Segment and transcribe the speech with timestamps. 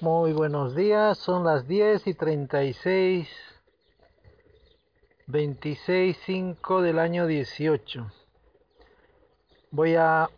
[0.00, 3.28] Muy buenos días, son las 10 y 36,
[5.26, 8.10] 26, 5 del año 18.
[9.70, 10.30] Voy a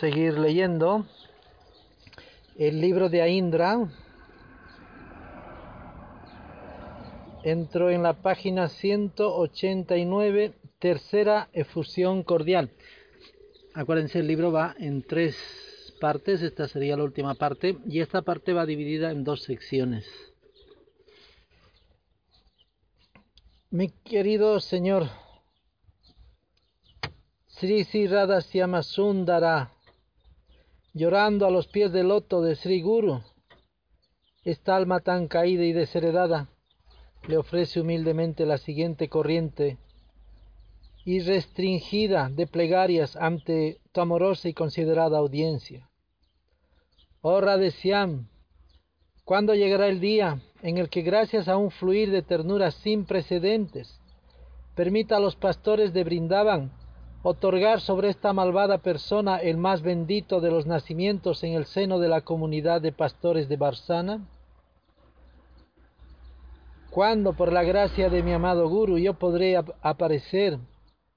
[0.00, 1.04] seguir leyendo
[2.56, 3.86] el libro de Aindra.
[7.44, 12.70] Entro en la página 189, tercera efusión cordial.
[13.74, 15.71] Acuérdense, el libro va en tres
[16.02, 20.04] partes, esta sería la última parte, y esta parte va dividida en dos secciones.
[23.70, 25.08] Mi querido señor
[27.46, 29.74] Sri Sri Radhasyama Sundara,
[30.92, 33.22] llorando a los pies del loto de Sri Guru,
[34.42, 36.48] esta alma tan caída y desheredada,
[37.28, 39.78] le ofrece humildemente la siguiente corriente
[41.04, 45.91] y restringida de plegarias ante tu amorosa y considerada audiencia.
[47.24, 48.26] Oh Radesiam,
[49.24, 54.00] ¿cuándo llegará el día en el que gracias a un fluir de ternura sin precedentes,
[54.74, 56.72] permita a los pastores de Brindaban
[57.22, 62.08] otorgar sobre esta malvada persona el más bendito de los nacimientos en el seno de
[62.08, 64.26] la comunidad de pastores de Barsana?
[66.90, 70.58] ¿Cuándo, por la gracia de mi amado Guru, yo podré aparecer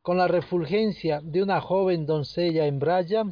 [0.04, 3.26] con la refulgencia de una joven doncella en Braya?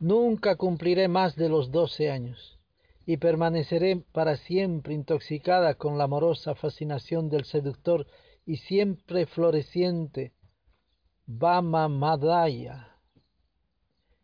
[0.00, 2.58] Nunca cumpliré más de los doce años
[3.04, 8.06] y permaneceré para siempre intoxicada con la amorosa fascinación del seductor
[8.46, 10.32] y siempre floreciente
[11.26, 12.96] Bama Madaya.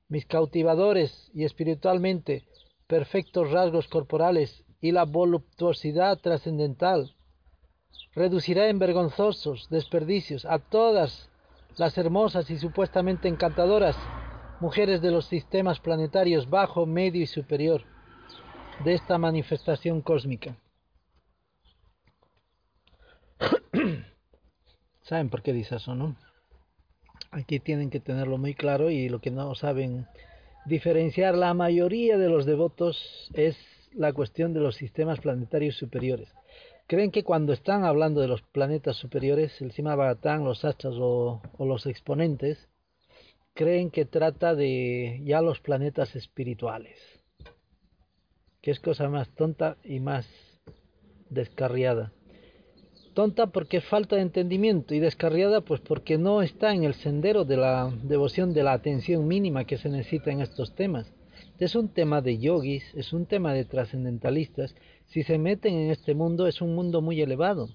[0.08, 2.45] Mis cautivadores y espiritualmente
[2.86, 7.17] perfectos rasgos corporales y la voluptuosidad trascendental
[8.12, 11.30] reducirá en vergonzosos desperdicios a todas
[11.77, 13.97] las hermosas y supuestamente encantadoras
[14.61, 17.83] mujeres de los sistemas planetarios bajo, medio y superior
[18.85, 20.57] de esta manifestación cósmica.
[25.03, 26.17] ¿Saben por qué dice eso, no?
[27.31, 30.07] Aquí tienen que tenerlo muy claro y lo que no saben
[30.67, 33.57] diferenciar la mayoría de los devotos es
[33.93, 36.29] la cuestión de los sistemas planetarios superiores.
[36.87, 41.41] Creen que cuando están hablando de los planetas superiores, el Sima Bagatán, los astros o,
[41.57, 42.69] o los exponentes,
[43.55, 46.98] creen que trata de ya los planetas espirituales,
[48.61, 50.29] que es cosa más tonta y más
[51.31, 52.13] descarriada.
[53.14, 57.45] Tonta porque es falta de entendimiento y descarriada pues porque no está en el sendero
[57.45, 61.13] de la devoción de la atención mínima que se necesita en estos temas.
[61.61, 64.75] Es un tema de yogis, es un tema de trascendentalistas.
[65.07, 67.69] Si se meten en este mundo es un mundo muy elevado.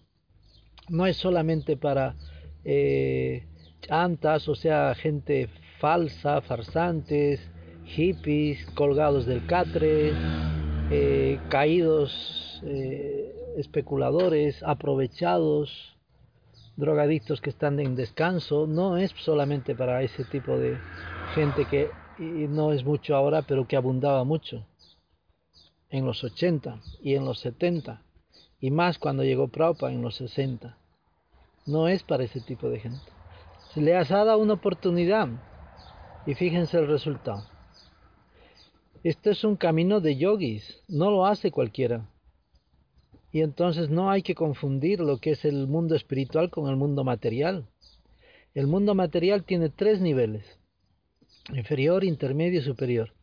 [0.89, 2.17] No es solamente para
[2.65, 3.47] eh,
[3.79, 5.47] chantas, o sea, gente
[5.79, 7.39] falsa, farsantes,
[7.85, 10.13] hippies, colgados del catre,
[10.91, 15.97] eh, caídos, eh, especuladores, aprovechados,
[16.75, 18.67] drogadictos que están en descanso.
[18.67, 20.77] No es solamente para ese tipo de
[21.33, 21.89] gente que
[22.19, 24.65] no es mucho ahora, pero que abundaba mucho
[25.89, 28.03] en los 80 y en los 70
[28.59, 30.77] y más cuando llegó Prabhupada en los 60.
[31.65, 32.99] No es para ese tipo de gente.
[33.73, 35.29] Se le ha dado una oportunidad
[36.25, 37.43] y fíjense el resultado.
[39.03, 42.09] Este es un camino de yogis, no lo hace cualquiera.
[43.31, 47.03] Y entonces no hay que confundir lo que es el mundo espiritual con el mundo
[47.03, 47.67] material.
[48.53, 50.43] El mundo material tiene tres niveles,
[51.53, 53.13] inferior, intermedio y superior.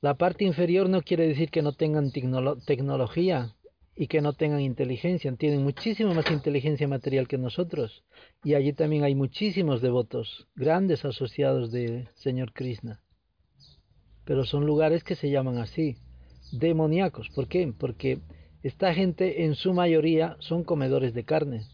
[0.00, 3.54] La parte inferior no quiere decir que no tengan tecnología,
[3.96, 8.02] y que no tengan inteligencia, tienen muchísima más inteligencia material que nosotros.
[8.42, 13.00] Y allí también hay muchísimos devotos, grandes asociados de Señor Krishna.
[14.24, 15.96] Pero son lugares que se llaman así,
[16.52, 17.28] demoníacos.
[17.30, 17.72] ¿Por qué?
[17.78, 18.18] Porque
[18.62, 21.66] esta gente en su mayoría son comedores de carne.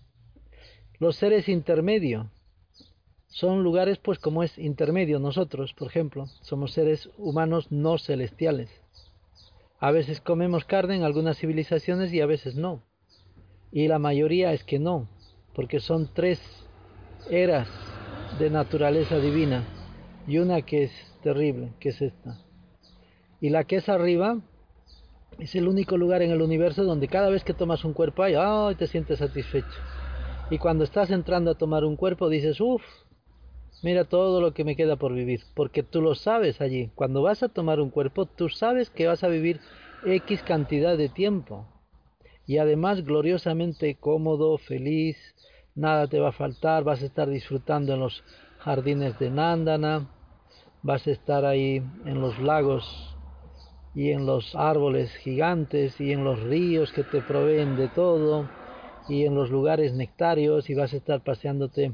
[0.99, 2.31] Los seres intermedio
[3.29, 8.69] son lugares pues como es intermedio nosotros, por ejemplo, somos seres humanos no celestiales.
[9.81, 12.83] A veces comemos carne en algunas civilizaciones y a veces no.
[13.73, 15.09] Y la mayoría es que no,
[15.55, 16.39] porque son tres
[17.31, 17.67] eras
[18.39, 19.65] de naturaleza divina
[20.27, 20.93] y una que es
[21.23, 22.39] terrible, que es esta.
[23.41, 24.39] Y la que es arriba
[25.39, 28.75] es el único lugar en el universo donde cada vez que tomas un cuerpo ay,
[28.75, 29.81] te sientes satisfecho.
[30.51, 32.83] Y cuando estás entrando a tomar un cuerpo dices, uff,
[33.83, 36.91] Mira todo lo que me queda por vivir, porque tú lo sabes allí.
[36.95, 39.61] Cuando vas a tomar un cuerpo, tú sabes que vas a vivir
[40.03, 41.67] X cantidad de tiempo.
[42.47, 45.17] Y además gloriosamente cómodo, feliz,
[45.75, 48.23] nada te va a faltar, vas a estar disfrutando en los
[48.59, 50.07] jardines de Nandana,
[50.83, 53.17] vas a estar ahí en los lagos
[53.95, 58.51] y en los árboles gigantes y en los ríos que te proveen de todo
[59.09, 61.93] y en los lugares nectarios y vas a estar paseándote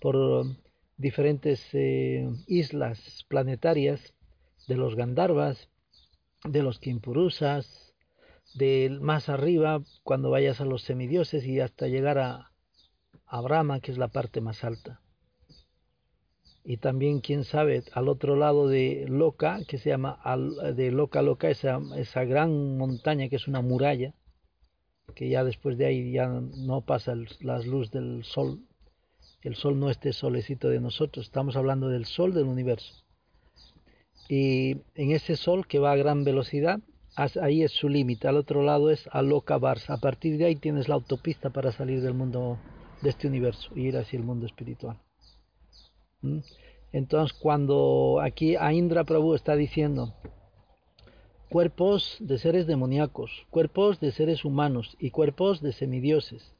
[0.00, 0.46] por
[0.98, 4.14] diferentes eh, islas planetarias
[4.66, 5.70] de los Gandharvas,
[6.44, 7.94] de los Kimpurusas,
[8.54, 12.52] de más arriba cuando vayas a los semidioses y hasta llegar a,
[13.26, 15.00] a Brahma, que es la parte más alta.
[16.64, 20.20] Y también, quién sabe, al otro lado de Loca, que se llama
[20.74, 24.12] de Loca Loca, esa, esa gran montaña que es una muralla,
[25.14, 28.67] que ya después de ahí ya no pasa la luz del sol.
[29.48, 33.02] El sol no es este solecito de nosotros, estamos hablando del sol del universo.
[34.28, 36.80] Y en ese sol que va a gran velocidad,
[37.16, 39.94] ahí es su límite, al otro lado es Aloka Barça.
[39.94, 42.58] A partir de ahí tienes la autopista para salir del mundo
[43.00, 44.98] de este universo e ir hacia el mundo espiritual.
[46.20, 46.40] ¿Mm?
[46.92, 50.12] Entonces, cuando aquí a Indra Prabhu está diciendo
[51.48, 56.52] cuerpos de seres demoníacos, cuerpos de seres humanos y cuerpos de semidioses,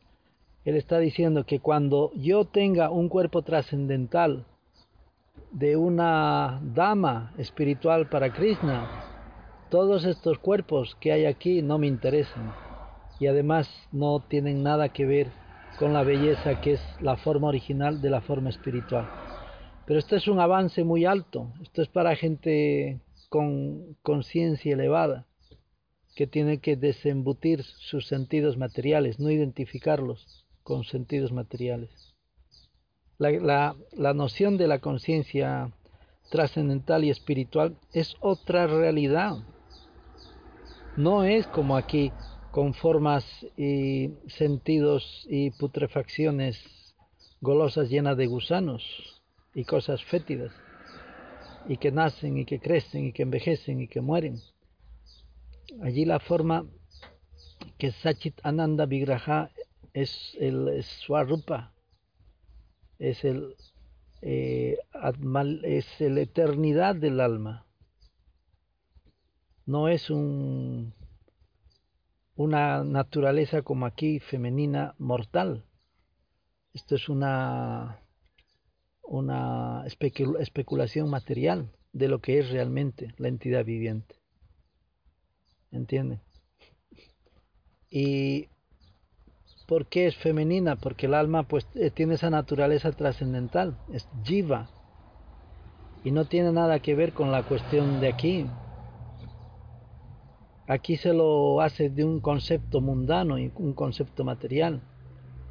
[0.68, 4.44] él está diciendo que cuando yo tenga un cuerpo trascendental
[5.50, 8.86] de una dama espiritual para Krishna,
[9.70, 12.52] todos estos cuerpos que hay aquí no me interesan
[13.18, 15.28] y además no tienen nada que ver
[15.78, 19.08] con la belleza que es la forma original de la forma espiritual.
[19.86, 23.00] Pero esto es un avance muy alto, esto es para gente
[23.30, 25.24] con conciencia elevada,
[26.14, 31.88] que tiene que desembutir sus sentidos materiales, no identificarlos con sentidos materiales.
[33.16, 35.72] La, la, noción de la conciencia
[36.30, 39.38] trascendental y espiritual es otra realidad.
[40.94, 42.12] No es como aquí,
[42.50, 43.24] con formas
[43.56, 46.62] y sentidos y putrefacciones
[47.40, 48.82] golosas llenas de gusanos
[49.54, 50.52] y cosas fétidas,
[51.66, 54.36] y que nacen y que crecen y que envejecen y que mueren.
[55.82, 56.66] Allí la forma
[57.78, 59.50] que Sachit Ananda Vigraha
[60.02, 61.72] es el Swarupa,
[62.98, 63.56] es el
[64.22, 64.76] eh,
[65.62, 67.66] es la eternidad del alma.
[69.66, 70.94] No es un,
[72.34, 75.64] una naturaleza como aquí femenina mortal.
[76.72, 78.00] Esto es una
[79.02, 84.16] una especulación material de lo que es realmente la entidad viviente.
[85.70, 86.20] ¿Entienden?
[87.90, 88.48] ¿Y
[89.68, 90.74] por qué es femenina?
[90.74, 94.68] Porque el alma pues eh, tiene esa naturaleza trascendental, es jiva,
[96.02, 98.46] y no tiene nada que ver con la cuestión de aquí.
[100.66, 104.80] Aquí se lo hace de un concepto mundano y un concepto material.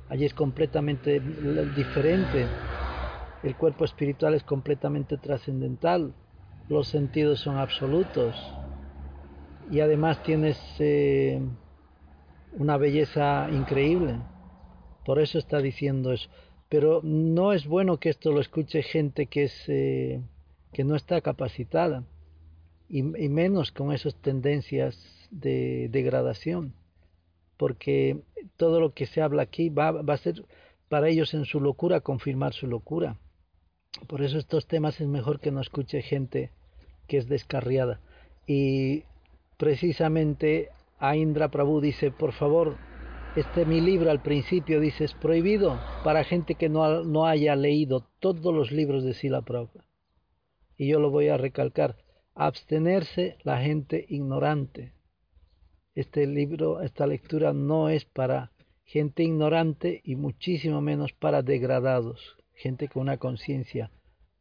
[0.09, 1.19] Allí es completamente
[1.75, 2.47] diferente
[3.43, 6.13] el cuerpo espiritual es completamente trascendental,
[6.69, 8.35] los sentidos son absolutos
[9.69, 11.39] y además tienes eh,
[12.57, 14.19] una belleza increíble.
[15.05, 16.29] Por eso está diciendo eso.
[16.69, 20.21] Pero no es bueno que esto lo escuche gente que, es, eh,
[20.73, 22.03] que no está capacitada
[22.89, 26.73] y, menos con esas tendencias de degradación,
[27.57, 28.21] porque
[28.55, 30.45] todo lo que se habla aquí va, va a ser
[30.89, 33.17] para ellos en su locura confirmar su locura.
[34.07, 36.51] Por eso estos temas es mejor que no escuche gente
[37.07, 37.99] que es descarriada.
[38.45, 39.03] Y
[39.57, 42.77] precisamente a Indra Prabhu dice, por favor,
[43.35, 48.07] este mi libro al principio dice es prohibido para gente que no, no haya leído
[48.19, 49.85] todos los libros de Sila Prabhupada.
[50.77, 51.97] Y yo lo voy a recalcar,
[52.33, 54.93] abstenerse la gente ignorante.
[55.95, 58.51] Este libro, esta lectura no es para
[58.83, 63.91] gente ignorante y muchísimo menos para degradados gente con una conciencia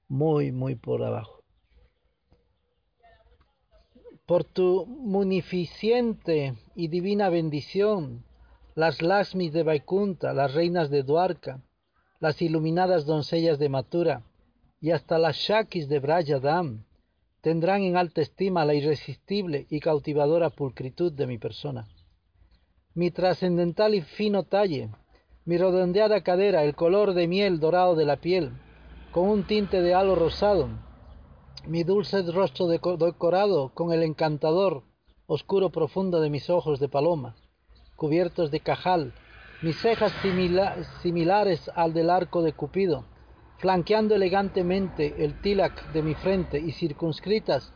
[0.08, 1.35] muy, muy por abajo.
[4.26, 8.24] Por tu munificente y divina bendición,
[8.74, 11.62] las Lasmis de Vaikunta, las reinas de Duarca,
[12.18, 14.24] las iluminadas doncellas de Matura
[14.80, 16.84] y hasta las Shakis de Brayadam
[17.40, 21.86] tendrán en alta estima la irresistible y cautivadora pulcritud de mi persona.
[22.94, 24.90] Mi trascendental y fino talle,
[25.44, 28.50] mi redondeada cadera, el color de miel dorado de la piel,
[29.12, 30.68] con un tinte de halo rosado,
[31.66, 34.82] mi dulce rostro decorado con el encantador
[35.26, 37.34] oscuro profundo de mis ojos de paloma,
[37.96, 39.12] cubiertos de cajal,
[39.62, 40.12] mis cejas
[41.02, 43.04] similares al del arco de Cupido,
[43.58, 47.72] flanqueando elegantemente el tilak de mi frente y circunscritas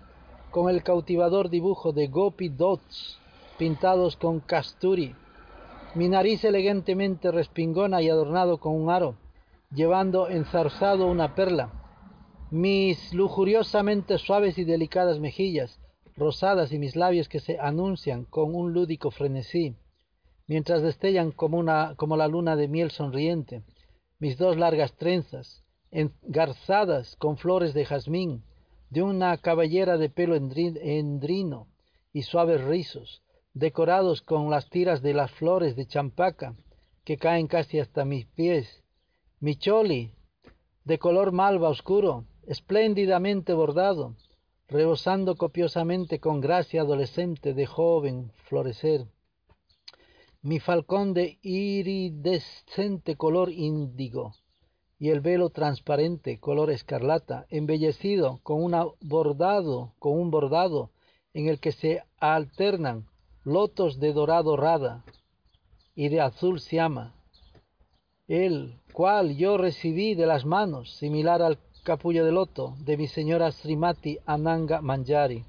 [0.52, 3.18] con el cautivador dibujo de gopi dots
[3.58, 5.16] pintados con casturi,
[5.94, 9.16] mi nariz elegantemente respingona y adornado con un aro,
[9.74, 11.79] llevando enzarzado una perla,
[12.50, 15.80] mis lujuriosamente suaves y delicadas mejillas,
[16.16, 19.76] rosadas y mis labios que se anuncian con un lúdico frenesí,
[20.48, 23.62] mientras destellan como, una, como la luna de miel sonriente,
[24.18, 28.42] mis dos largas trenzas, engarzadas con flores de jazmín,
[28.90, 31.68] de una cabellera de pelo endrino
[32.12, 33.22] y suaves rizos,
[33.54, 36.56] decorados con las tiras de las flores de champaca
[37.04, 38.82] que caen casi hasta mis pies,
[39.38, 40.12] mi choli,
[40.84, 44.16] de color malva oscuro, espléndidamente bordado,
[44.68, 49.06] rebosando copiosamente con gracia adolescente de joven florecer.
[50.42, 54.32] Mi falcón de iridescente color índigo
[54.98, 58.70] y el velo transparente color escarlata, embellecido con,
[59.00, 60.90] bordado, con un bordado
[61.34, 63.06] en el que se alternan
[63.44, 65.04] lotos de dorado rada
[65.94, 67.14] y de azul siama,
[68.28, 73.50] el cual yo recibí de las manos, similar al capullo de loto de mi señora
[73.52, 75.44] Srimati Ananga Manjari,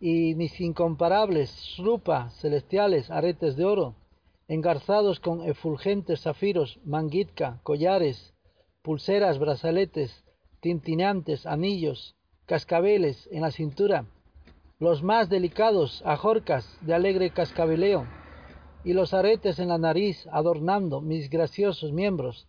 [0.00, 3.94] y mis incomparables rupa celestiales aretes de oro,
[4.48, 8.34] engarzados con efulgentes zafiros, manguitka, collares,
[8.82, 10.24] pulseras, brazaletes,
[10.60, 12.16] tintineantes, anillos,
[12.46, 14.06] cascabeles en la cintura,
[14.78, 18.06] los más delicados ajorcas de alegre cascabeleo,
[18.84, 22.48] y los aretes en la nariz adornando mis graciosos miembros.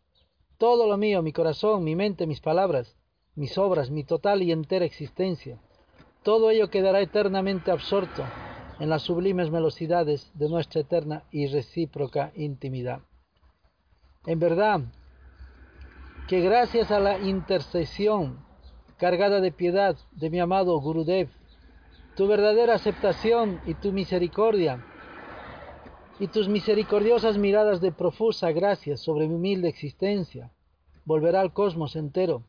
[0.63, 2.96] Todo lo mío, mi corazón, mi mente, mis palabras,
[3.36, 5.60] mis obras, mi total y entera existencia,
[6.24, 8.24] todo ello quedará eternamente absorto
[8.79, 13.01] en las sublimes velocidades de nuestra eterna y recíproca intimidad.
[14.25, 14.79] En verdad,
[16.29, 18.38] que gracias a la intercesión
[18.96, 21.27] cargada de piedad de mi amado Gurudev,
[22.15, 24.82] tu verdadera aceptación y tu misericordia
[26.20, 30.52] y tus misericordiosas miradas de profusa gracia sobre mi humilde existencia,
[31.05, 32.43] volverá al cosmos entero,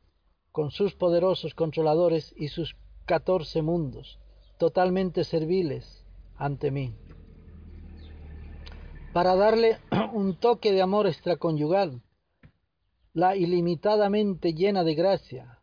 [0.52, 4.18] con sus poderosos controladores y sus catorce mundos,
[4.58, 6.04] totalmente serviles
[6.36, 6.94] ante mí.
[9.12, 9.78] Para darle
[10.12, 12.02] un toque de amor extraconyugal,
[13.12, 15.60] la ilimitadamente llena de gracia,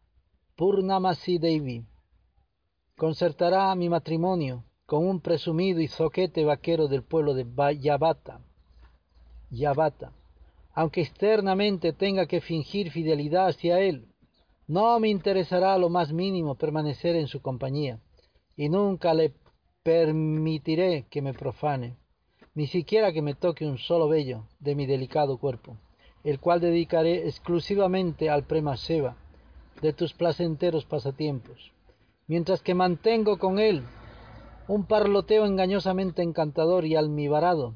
[0.55, 1.85] Purnamasi Devi,
[2.95, 7.45] concertará mi matrimonio con un presumido y zoquete vaquero del pueblo de
[7.79, 8.41] Yabata,
[9.49, 10.13] Yabata,
[10.73, 14.07] aunque externamente tenga que fingir fidelidad hacia él,
[14.67, 17.99] no me interesará lo más mínimo permanecer en su compañía,
[18.55, 19.33] y nunca le
[19.83, 21.97] permitiré que me profane,
[22.53, 25.77] ni siquiera que me toque un solo vello de mi delicado cuerpo,
[26.23, 29.17] el cual dedicaré exclusivamente al Prema Seva
[29.81, 31.71] de tus placenteros pasatiempos,
[32.27, 33.83] mientras que mantengo con él
[34.67, 37.75] un parloteo engañosamente encantador y almibarado.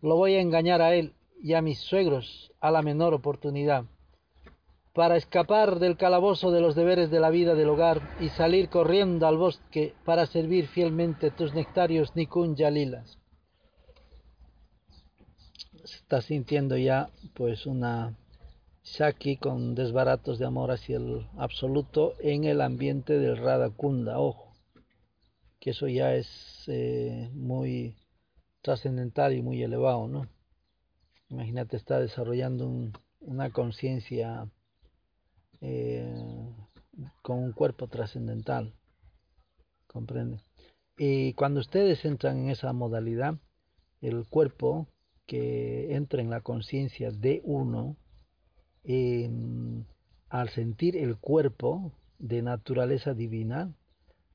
[0.00, 3.84] Lo voy a engañar a él y a mis suegros a la menor oportunidad,
[4.94, 9.26] para escapar del calabozo de los deberes de la vida del hogar y salir corriendo
[9.26, 13.18] al bosque para servir fielmente tus nectarios Nikunja lilas.
[15.84, 18.16] Se está sintiendo ya pues una
[18.84, 24.52] Shaki con desbaratos de amor hacia el absoluto en el ambiente del Radakunda, ojo
[25.62, 26.28] que eso ya es
[26.66, 27.94] eh, muy
[28.62, 30.26] trascendental y muy elevado, ¿no?
[31.32, 34.50] Imagínate, está desarrollando una conciencia
[35.62, 36.14] eh,
[37.22, 38.74] con un cuerpo trascendental,
[39.86, 40.42] ¿comprende?
[40.98, 43.38] Y cuando ustedes entran en esa modalidad,
[44.02, 44.88] el cuerpo
[45.24, 47.96] que entra en la conciencia de uno,
[48.84, 49.86] em,
[50.28, 53.74] al sentir el cuerpo de naturaleza divina,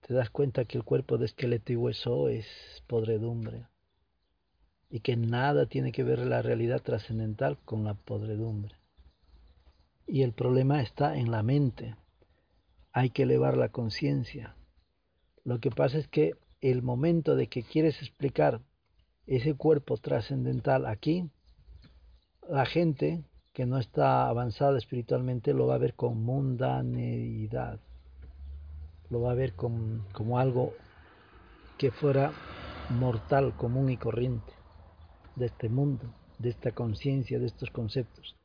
[0.01, 2.47] te das cuenta que el cuerpo de esqueleto y hueso es
[2.87, 3.67] podredumbre
[4.89, 8.75] y que nada tiene que ver la realidad trascendental con la podredumbre.
[10.05, 11.95] Y el problema está en la mente.
[12.93, 14.55] Hay que elevar la conciencia.
[15.43, 18.61] Lo que pasa es que el momento de que quieres explicar
[19.25, 21.29] ese cuerpo trascendental aquí,
[22.49, 27.79] la gente que no está avanzada espiritualmente lo va a ver con mundanidad
[29.09, 30.73] lo va a ver como, como algo
[31.77, 32.31] que fuera
[32.89, 34.56] mortal, común y corriente
[35.37, 38.35] de este mundo, de esta conciencia, de estos conceptos.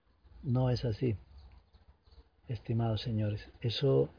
[0.42, 1.16] No es así,
[2.48, 3.48] estimados señores.
[3.60, 4.10] Eso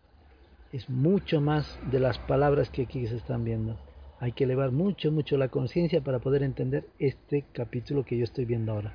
[0.72, 3.80] es mucho más de las palabras que aquí se están viendo.
[4.20, 8.46] Hay que elevar mucho, mucho la conciencia para poder entender este capítulo que yo estoy
[8.46, 8.94] viendo ahora.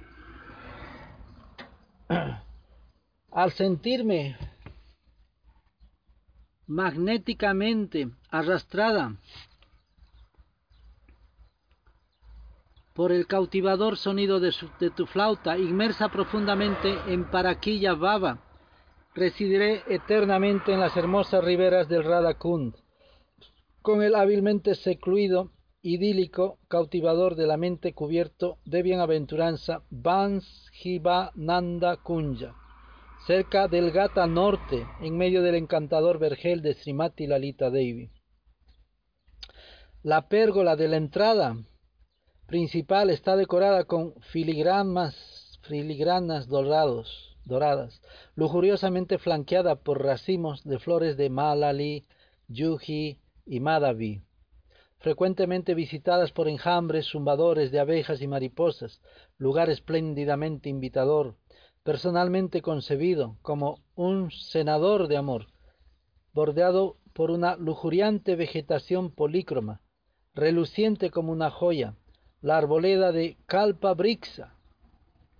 [3.31, 4.37] Al sentirme
[6.67, 9.17] magnéticamente arrastrada
[12.99, 14.51] por el cautivador sonido de,
[14.91, 18.43] tu flauta, inmersa profundamente en Paraquilla Baba,
[19.15, 22.75] residiré eternamente en las hermosas riberas del Radakund,
[23.83, 29.85] con el hábilmente secluido, idílico, cautivador de la mente cubierto de bienaventuranza,
[30.83, 32.57] Hiva Nanda Kunja,
[33.29, 38.11] cerca del Gata Norte, en medio del encantador vergel de Srimati Lalita Devi.
[40.03, 41.59] La pérgola de la entrada
[42.49, 48.01] principal está decorada con filigranas, filigranas dorados, doradas,
[48.37, 52.07] lujuriosamente flanqueada por racimos de flores de Malali,
[52.49, 54.23] Yuji y Madhavi,
[54.97, 59.03] frecuentemente visitadas por enjambres zumbadores de abejas y mariposas,
[59.37, 61.37] lugar espléndidamente invitador,
[61.83, 65.49] personalmente concebido como un senador de amor,
[66.33, 69.83] bordeado por una lujuriante vegetación polícroma,
[70.35, 71.95] reluciente como una joya,
[72.41, 74.55] la arboleda de Kalpa Brixa.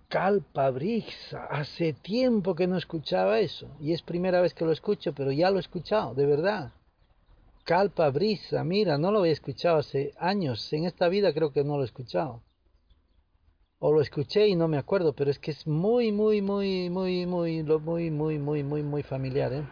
[0.09, 5.13] Kalpa Brixa, hace tiempo que no escuchaba eso, y es primera vez que lo escucho,
[5.13, 6.73] pero ya lo he escuchado, de verdad.
[7.63, 11.77] Kalpa Brisa, mira, no lo había escuchado hace años, en esta vida creo que no
[11.77, 12.41] lo he escuchado.
[13.77, 17.27] O lo escuché y no me acuerdo, pero es que es muy, muy, muy, muy,
[17.27, 19.63] muy, muy, muy, muy, muy, muy familiar, ¿eh?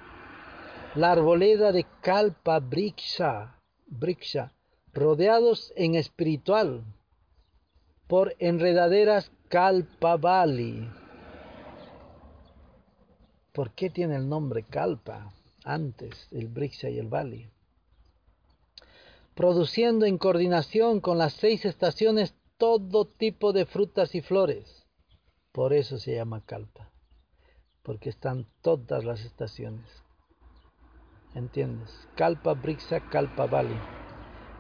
[0.96, 4.54] La arboleda de Kalpa Brixa, Brixa
[4.94, 6.84] rodeados en espiritual
[8.08, 10.90] por enredaderas Kalpavali.
[13.54, 15.34] ¿Por qué tiene el nombre Kalpa
[15.64, 17.50] antes el Brixa y el Bali?
[19.36, 24.86] Produciendo en coordinación con las seis estaciones todo tipo de frutas y flores.
[25.52, 26.90] Por eso se llama Kalpa,
[27.84, 29.86] porque están todas las estaciones.
[31.36, 32.08] ¿Entiendes?
[32.16, 33.78] Kalpa, Brixa, Kalpa, Bali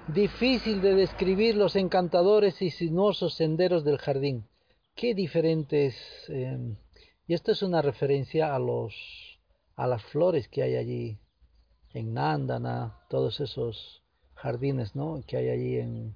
[0.07, 4.45] difícil de describir los encantadores y sinuosos senderos del jardín.
[4.95, 5.95] Qué diferentes.
[6.29, 6.77] Em,
[7.27, 8.95] y esto es una referencia a los
[9.75, 11.19] a las flores que hay allí
[11.93, 14.01] en Nandana, todos esos
[14.33, 15.21] jardines, ¿no?
[15.27, 16.15] Que hay allí en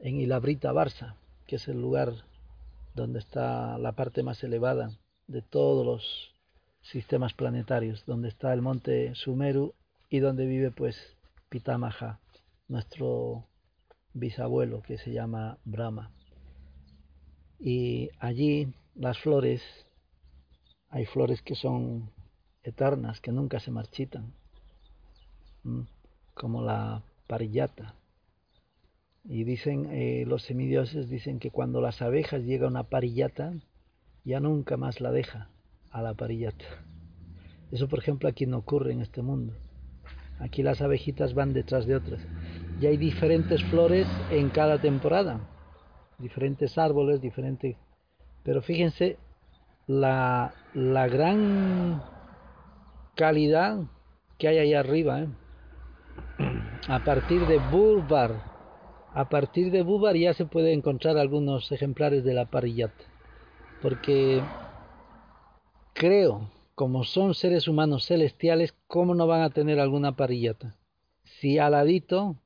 [0.00, 1.14] en Ilabrita Barça,
[1.46, 2.12] que es el lugar
[2.94, 4.90] donde está la parte más elevada
[5.28, 6.34] de todos los
[6.82, 9.72] sistemas planetarios, donde está el monte Sumeru
[10.10, 11.16] y donde vive pues
[11.48, 12.21] Pitamaha
[12.72, 13.46] nuestro
[14.14, 16.10] bisabuelo que se llama Brahma.
[17.58, 19.62] Y allí las flores,
[20.88, 22.10] hay flores que son
[22.62, 24.32] eternas, que nunca se marchitan,
[26.34, 27.94] como la parillata.
[29.24, 33.52] Y dicen, eh, los semidioses dicen que cuando las abejas llega una parillata,
[34.24, 35.48] ya nunca más la deja
[35.90, 36.64] a la parillata.
[37.70, 39.54] Eso, por ejemplo, aquí no ocurre en este mundo.
[40.40, 42.20] Aquí las abejitas van detrás de otras
[42.82, 45.38] y hay diferentes flores en cada temporada,
[46.18, 47.76] diferentes árboles, diferentes...
[48.42, 49.18] Pero fíjense
[49.86, 52.02] la, la gran
[53.14, 53.78] calidad
[54.36, 55.28] que hay ahí arriba, ¿eh?
[56.88, 58.32] a partir de Bulbar,
[59.14, 63.04] a partir de Bulbar ya se puede encontrar algunos ejemplares de la parillata,
[63.80, 64.40] porque
[65.92, 70.74] creo, como son seres humanos celestiales, ¿cómo no van a tener alguna parillata?
[71.22, 72.42] Si aladito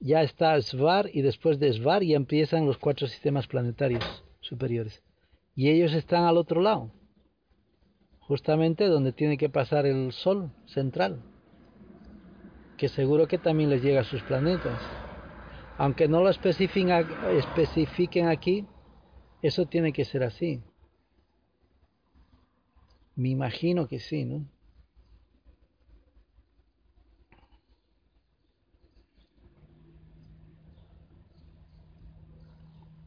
[0.00, 5.02] ya está Svar y después de Svar ya empiezan los cuatro sistemas planetarios superiores.
[5.54, 6.90] Y ellos están al otro lado,
[8.20, 11.22] justamente donde tiene que pasar el Sol central,
[12.76, 14.78] que seguro que también les llega a sus planetas.
[15.78, 18.66] Aunque no lo especifiquen aquí,
[19.42, 20.62] eso tiene que ser así.
[23.14, 24.44] Me imagino que sí, ¿no?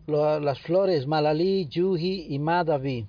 [0.09, 3.07] Las flores Malali, Yuji y Madhavi,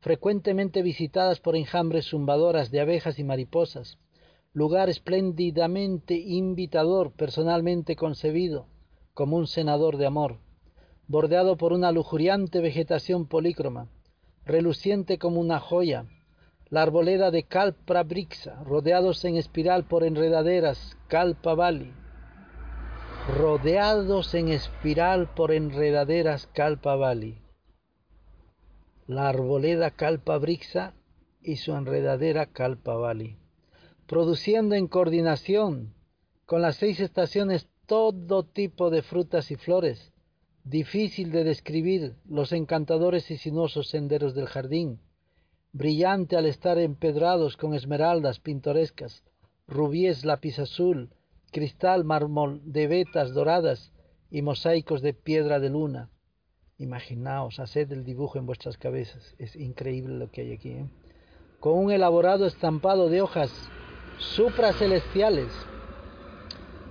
[0.00, 3.98] frecuentemente visitadas por enjambres zumbadoras de abejas y mariposas,
[4.52, 8.66] lugar espléndidamente invitador, personalmente concebido
[9.14, 10.38] como un senador de amor,
[11.08, 13.88] bordeado por una lujuriante vegetación polícroma,
[14.44, 16.04] reluciente como una joya,
[16.68, 21.92] la arboleda de Kalpa Brixa, rodeados en espiral por enredaderas Kalpa Valley,
[23.26, 27.38] rodeados en espiral por enredaderas Kalpa Valley.
[29.06, 30.92] La arboleda Kalpa Brixa
[31.42, 33.38] y su enredadera Kalpa Valley,
[34.06, 35.94] produciendo en coordinación
[36.44, 40.12] con las seis estaciones todo tipo de frutas y flores,
[40.64, 45.00] difícil de describir los encantadores y sinuosos senderos del jardín,
[45.72, 49.24] brillante al estar empedrados con esmeraldas pintorescas,
[49.66, 51.08] rubíes lápiz azul,
[51.54, 53.92] cristal, mármol de vetas doradas
[54.28, 56.10] y mosaicos de piedra de luna.
[56.78, 59.36] Imaginaos, haced el dibujo en vuestras cabezas.
[59.38, 60.70] Es increíble lo que hay aquí.
[60.70, 60.86] ¿eh?
[61.60, 63.52] Con un elaborado estampado de hojas
[64.18, 65.52] supracelestiales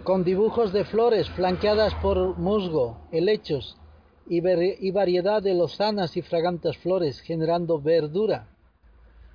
[0.04, 3.78] con dibujos de flores flanqueadas por musgo, helechos
[4.28, 8.50] y, y variedad de lozanas y fragantes flores, generando verdura.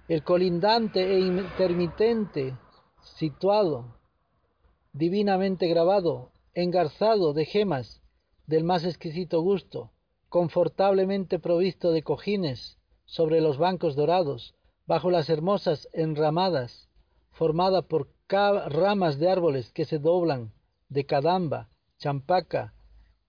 [0.08, 2.54] El colindante e intermitente,
[3.02, 3.97] situado,
[4.98, 8.02] divinamente grabado, engarzado de gemas
[8.48, 9.92] del más exquisito gusto,
[10.28, 14.56] confortablemente provisto de cojines sobre los bancos dorados,
[14.86, 16.88] bajo las hermosas enramadas,
[17.30, 20.52] formada por ramas de árboles que se doblan,
[20.88, 22.74] de Kadamba, Champaca,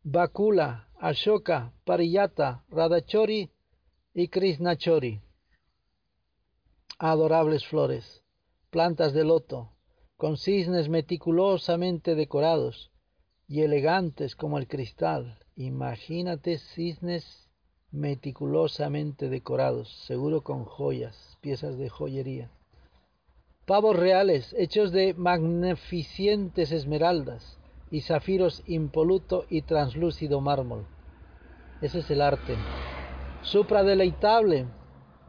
[0.04, 3.52] Bakula, Ashoka, Pariyata, Radachori
[4.16, 5.22] y Krishnachori.
[6.98, 8.24] Adorables flores,
[8.72, 9.70] plantas de loto,
[10.20, 12.92] con cisnes meticulosamente decorados
[13.48, 15.40] y elegantes como el cristal.
[15.56, 17.48] Imagínate cisnes
[17.90, 22.52] meticulosamente decorados, seguro con joyas, piezas de joyería.
[23.66, 27.58] Pavos reales, hechos de magnificentes esmeraldas
[27.90, 30.86] y zafiros impoluto y translúcido mármol.
[31.82, 32.58] Ese es el arte.
[33.42, 34.66] Supradeleitable,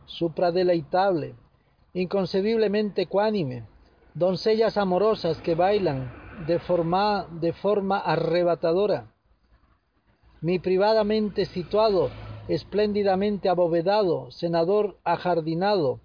[0.06, 1.36] supradeleitable,
[1.94, 3.68] inconcebiblemente ecuánime,
[4.14, 6.12] doncellas amorosas que bailan
[6.46, 9.12] de forma, de forma arrebatadora.
[10.40, 12.10] Mi privadamente situado,
[12.48, 16.00] espléndidamente abovedado, senador ajardinado,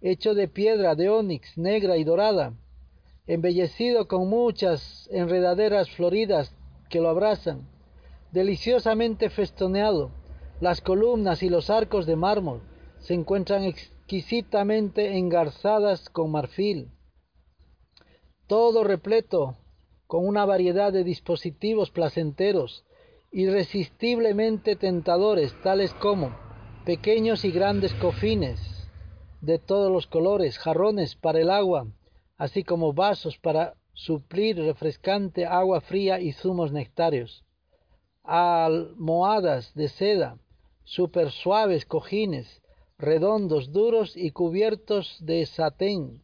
[0.00, 2.54] hecho de piedra de ónix negra y dorada,
[3.26, 6.54] embellecido con muchas enredaderas floridas
[6.88, 7.68] que lo abrazan,
[8.30, 10.10] deliciosamente festoneado,
[10.60, 12.62] las columnas y los arcos de mármol
[12.98, 16.88] se encuentran exquisitamente engarzadas con marfil,
[18.52, 19.56] todo repleto
[20.06, 22.84] con una variedad de dispositivos placenteros,
[23.30, 26.36] irresistiblemente tentadores, tales como
[26.84, 28.60] pequeños y grandes cofines
[29.40, 31.86] de todos los colores, jarrones para el agua,
[32.36, 37.46] así como vasos para suplir refrescante agua fría y zumos nectarios,
[38.22, 40.36] almohadas de seda,
[40.84, 42.60] super suaves cojines,
[42.98, 46.20] redondos, duros y cubiertos de satén,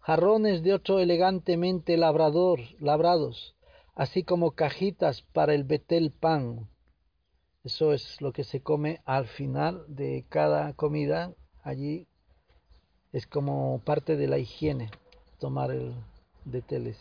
[0.00, 3.54] jarrones de otro elegantemente labrador, labrados,
[3.94, 6.68] así como cajitas para el betel pan.
[7.64, 11.34] Eso es lo que se come al final de cada comida.
[11.62, 12.06] Allí
[13.12, 14.90] es como parte de la higiene
[15.38, 15.94] tomar el
[16.44, 16.96] betel.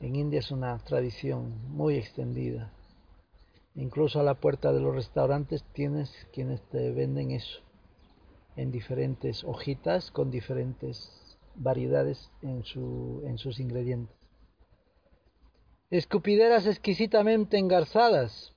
[0.00, 2.72] En India es una tradición muy extendida.
[3.74, 7.60] Incluso a la puerta de los restaurantes tienes quienes te venden eso
[8.58, 11.17] en diferentes hojitas con diferentes
[11.58, 14.16] variedades en, su, en sus ingredientes.
[15.90, 18.54] Escupideras exquisitamente engarzadas,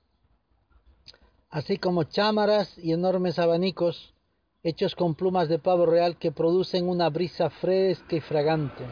[1.50, 4.14] así como chámaras y enormes abanicos
[4.62, 8.84] hechos con plumas de pavo real que producen una brisa fresca y fragante,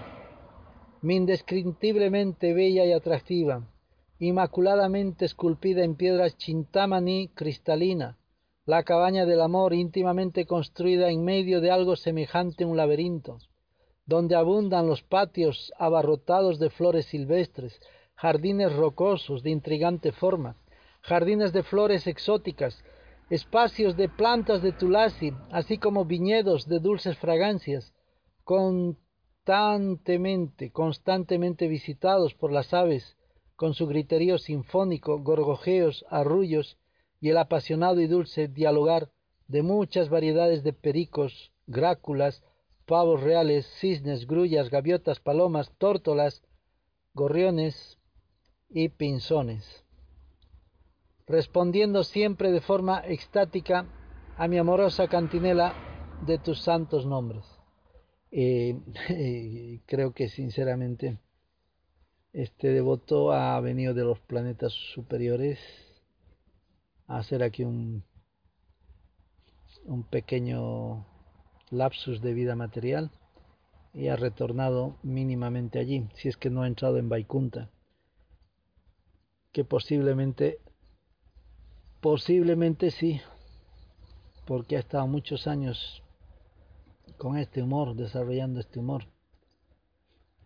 [1.03, 3.69] indescriptiblemente bella y atractiva,
[4.19, 8.19] inmaculadamente esculpida en piedras chintamani cristalina,
[8.67, 13.39] la cabaña del amor íntimamente construida en medio de algo semejante a un laberinto,
[14.11, 17.81] donde abundan los patios abarrotados de flores silvestres,
[18.17, 20.57] jardines rocosos de intrigante forma,
[21.01, 22.83] jardines de flores exóticas,
[23.31, 27.95] espacios de plantas de tulasi, así como viñedos de dulces fragancias,
[28.43, 33.17] constantemente, constantemente visitados por las aves,
[33.55, 36.79] con su griterío sinfónico, gorgojeos, arrullos
[37.21, 39.13] y el apasionado y dulce dialogar
[39.47, 42.43] de muchas variedades de pericos, gráculas,
[42.91, 46.43] pavos reales, cisnes, grullas, gaviotas, palomas, tórtolas,
[47.15, 48.01] gorriones
[48.69, 49.85] y pinzones,
[51.25, 53.87] respondiendo siempre de forma extática
[54.37, 55.73] a mi amorosa cantinela
[56.27, 57.45] de tus santos nombres.
[58.33, 58.77] Eh,
[59.87, 61.21] creo que sinceramente
[62.33, 65.61] este devoto ha venido de los planetas superiores
[67.07, 68.03] a hacer aquí un,
[69.85, 71.07] un pequeño
[71.71, 73.11] lapsus de vida material
[73.93, 77.71] y ha retornado mínimamente allí, si es que no ha entrado en Vaikunta,
[79.53, 80.59] que posiblemente,
[82.01, 83.21] posiblemente sí,
[84.47, 86.03] porque ha estado muchos años
[87.19, 89.05] con este humor, desarrollando este humor.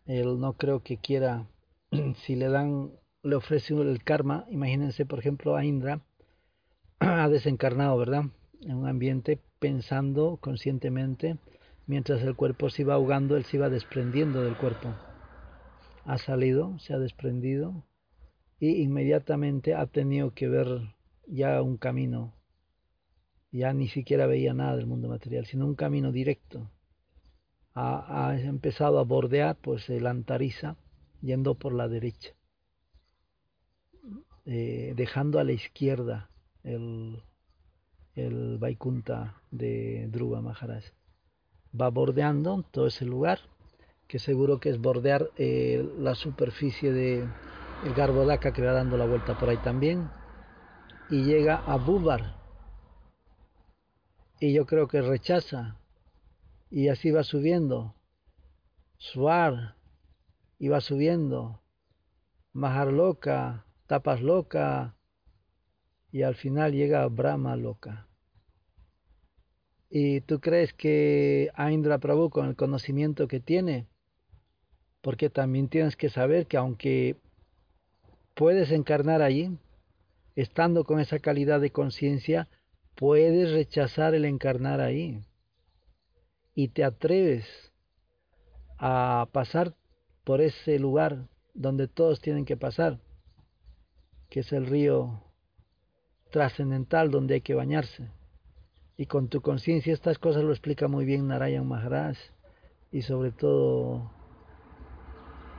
[0.06, 1.46] Él no creo que quiera,
[2.24, 6.00] si le dan, le ofrece el karma, imagínense por ejemplo a Indra,
[6.98, 8.24] ha desencarnado, ¿verdad?
[8.62, 11.38] En un ambiente pensando conscientemente,
[11.86, 14.92] mientras el cuerpo se iba ahogando, él se iba desprendiendo del cuerpo.
[16.04, 17.82] Ha salido, se ha desprendido
[18.60, 20.66] y inmediatamente ha tenido que ver
[21.26, 22.34] ya un camino.
[23.52, 26.70] Ya ni siquiera veía nada del mundo material, sino un camino directo.
[27.72, 30.76] Ha, empezado a bordear pues el Antariza,
[31.22, 32.34] yendo por la derecha,
[34.44, 36.28] eh, dejando a la izquierda
[36.64, 37.22] el,
[38.14, 40.84] el Vaikunta de Dhruva Maharaj.
[41.78, 43.40] Va bordeando todo ese lugar,
[44.06, 47.26] que seguro que es bordear eh, la superficie de
[47.84, 50.08] el Garbhodaka que va dando la vuelta por ahí también,
[51.10, 52.36] y llega a Bubar.
[54.40, 55.78] Y yo creo que rechaza,
[56.70, 57.94] y así va subiendo.
[58.96, 59.76] Suar,
[60.58, 61.60] y va subiendo.
[62.52, 64.96] Mahar loca, tapas loca,
[66.14, 68.06] y al final llega Brahma loca.
[69.90, 73.88] ¿Y tú crees que Aindra Prabhu, con el conocimiento que tiene,
[75.00, 77.16] porque también tienes que saber que aunque
[78.34, 79.58] puedes encarnar allí,
[80.36, 82.48] estando con esa calidad de conciencia,
[82.94, 85.20] puedes rechazar el encarnar ahí.
[86.54, 87.44] Y te atreves
[88.78, 89.74] a pasar
[90.22, 93.00] por ese lugar donde todos tienen que pasar,
[94.30, 95.24] que es el río
[96.34, 98.08] trascendental donde hay que bañarse.
[98.96, 102.16] Y con tu conciencia estas cosas lo explica muy bien Narayan Maharaj
[102.90, 104.10] y sobre todo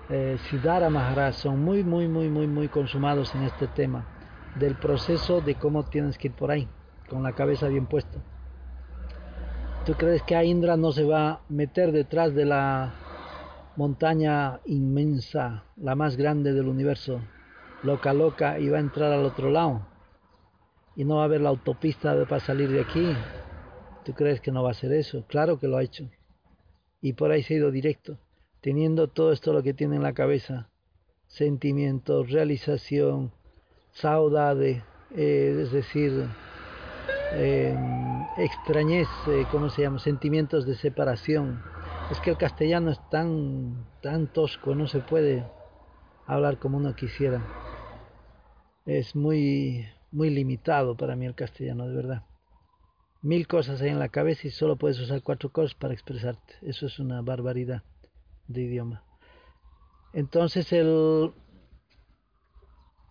[0.09, 4.05] eh, Siddhara Maharaj son muy, muy, muy, muy, muy consumados en este tema
[4.59, 6.67] del proceso de cómo tienes que ir por ahí,
[7.09, 8.19] con la cabeza bien puesta.
[9.85, 12.93] ¿Tú crees que a Indra no se va a meter detrás de la
[13.77, 17.21] montaña inmensa, la más grande del universo,
[17.81, 19.94] loca, loca, y va a entrar al otro lado?
[20.95, 23.13] Y no va a haber la autopista para salir de aquí.
[24.03, 25.23] ¿Tú crees que no va a ser eso?
[25.27, 26.09] Claro que lo ha hecho.
[27.01, 28.17] Y por ahí se ha ido directo
[28.65, 30.71] teniendo todo esto lo que tiene en la cabeza,
[31.27, 33.31] sentimientos, realización,
[33.93, 34.81] saudade,
[35.15, 36.11] eh, es decir,
[37.37, 37.77] eh,
[38.39, 39.99] extrañez, eh, ¿cómo se llama?
[39.99, 41.59] Sentimientos de separación.
[42.09, 45.43] Es que el castellano es tan, tan tosco, no se puede
[46.25, 47.39] hablar como uno quisiera.
[48.87, 52.23] Es muy, muy limitado para mí el castellano, de verdad.
[53.21, 56.55] Mil cosas hay en la cabeza y solo puedes usar cuatro cosas para expresarte.
[56.61, 57.83] Eso es una barbaridad
[58.47, 59.03] de idioma.
[60.13, 61.33] Entonces el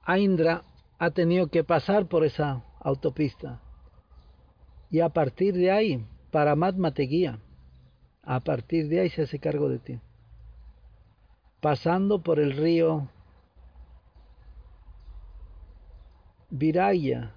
[0.02, 0.62] Aindra
[0.98, 3.60] ha tenido que pasar por esa autopista.
[4.90, 7.38] Y a partir de ahí, Paramatma te guía.
[8.22, 10.00] A partir de ahí se hace cargo de ti.
[11.60, 13.10] Pasando por el río
[16.56, 17.32] Viraya.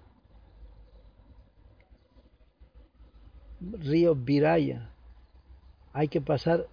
[3.59, 4.91] Río Viraya.
[5.91, 6.67] Hay que pasar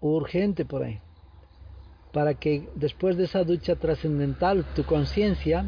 [0.00, 1.00] urgente por ahí,
[2.12, 5.64] para que después de esa ducha trascendental tu conciencia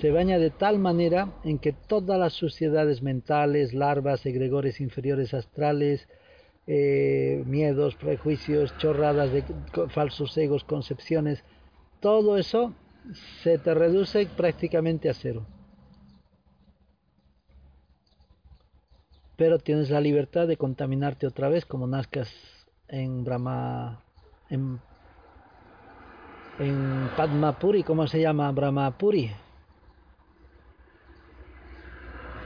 [0.00, 6.08] se baña de tal manera en que todas las suciedades mentales, larvas, egregores inferiores astrales,
[6.66, 9.44] eh, miedos, prejuicios, chorradas de
[9.90, 11.44] falsos egos, concepciones,
[12.00, 12.74] todo eso
[13.42, 15.46] se te reduce prácticamente a cero.
[19.36, 22.30] Pero tienes la libertad de contaminarte otra vez como nazcas
[22.88, 24.02] en Brahma,
[24.48, 24.78] en,
[26.58, 29.30] en Padmapuri, ¿cómo se llama Brahmapuri?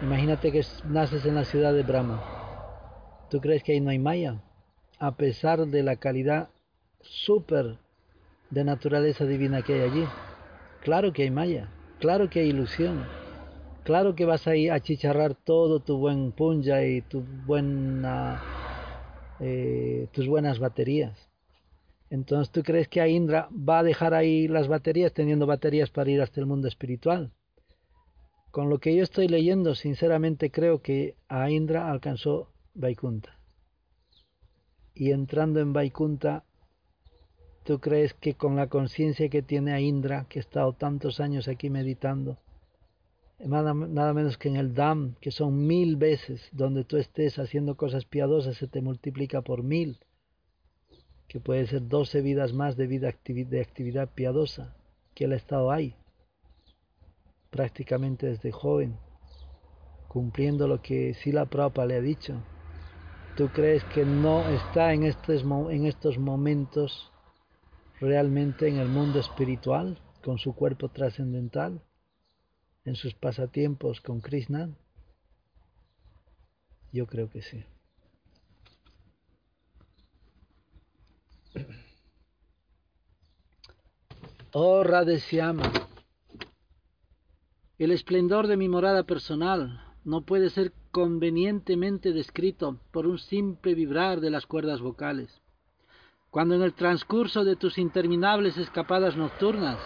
[0.00, 2.20] Imagínate que naces en la ciudad de Brahma.
[3.30, 4.36] ¿Tú crees que ahí no hay Maya?
[4.98, 6.48] A pesar de la calidad
[7.00, 7.78] súper
[8.50, 10.33] de naturaleza divina que hay allí.
[10.84, 13.06] Claro que hay Maya, claro que hay ilusión,
[13.84, 17.02] claro que vas ahí a chicharrar todo tu buen punja y
[19.40, 21.30] eh, tus buenas baterías.
[22.10, 26.10] Entonces, ¿tú crees que a Indra va a dejar ahí las baterías teniendo baterías para
[26.10, 27.32] ir hasta el mundo espiritual?
[28.50, 33.38] Con lo que yo estoy leyendo, sinceramente creo que a Indra alcanzó Vaikunta.
[34.94, 36.44] Y entrando en Vaikunta,
[37.64, 41.48] ¿tú crees que con la conciencia que tiene a Indra, que ha estado tantos años
[41.48, 42.38] aquí meditando,
[43.38, 48.04] nada, menos que en el Dam, que son mil veces donde tú estés haciendo cosas
[48.04, 49.98] piadosas, se te multiplica por mil,
[51.26, 54.76] que puede ser doce vidas más de, vida de actividad piadosa,
[55.14, 55.96] que él ha estado ahí,
[57.50, 58.96] prácticamente desde joven,
[60.08, 62.42] cumpliendo lo que Sila Prabhupada le ha dicho.
[63.36, 67.10] ¿Tú crees que no está en estos, en estos momentos
[68.00, 71.82] realmente en el mundo espiritual, con su cuerpo trascendental?
[72.84, 74.76] en sus pasatiempos con Krishna?
[76.92, 77.64] Yo creo que sí.
[84.56, 85.72] Oh Radhesyama,
[87.76, 94.20] el esplendor de mi morada personal no puede ser convenientemente descrito por un simple vibrar
[94.20, 95.42] de las cuerdas vocales.
[96.34, 99.78] Cuando en el transcurso de tus interminables escapadas nocturnas,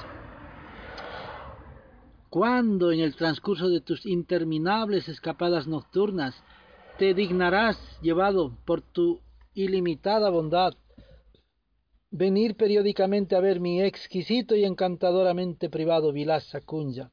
[2.30, 6.42] cuando en el transcurso de tus interminables escapadas nocturnas
[6.98, 9.20] te dignarás, llevado por tu
[9.52, 10.72] ilimitada bondad,
[12.10, 17.12] venir periódicamente a ver mi exquisito y encantadoramente privado Vilasa Kunja,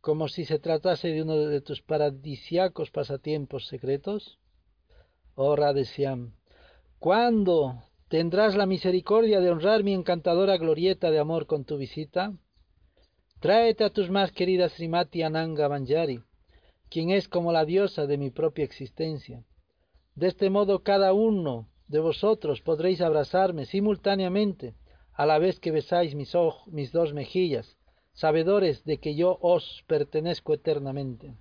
[0.00, 4.38] como si se tratase de uno de tus paradisiacos pasatiempos secretos?
[5.34, 6.32] Oh Radesiam,
[6.98, 12.34] ¿cuándo tendrás la misericordia de honrar mi encantadora glorieta de amor con tu visita?
[13.40, 16.20] Tráete a tus más queridas Srimati Ananga Manjari,
[16.90, 19.42] quien es como la diosa de mi propia existencia.
[20.14, 24.74] De este modo cada uno de vosotros podréis abrazarme simultáneamente
[25.14, 26.34] a la vez que besáis mis,
[26.66, 27.78] mis dos mejillas,
[28.12, 31.34] sabedores de que yo os pertenezco eternamente.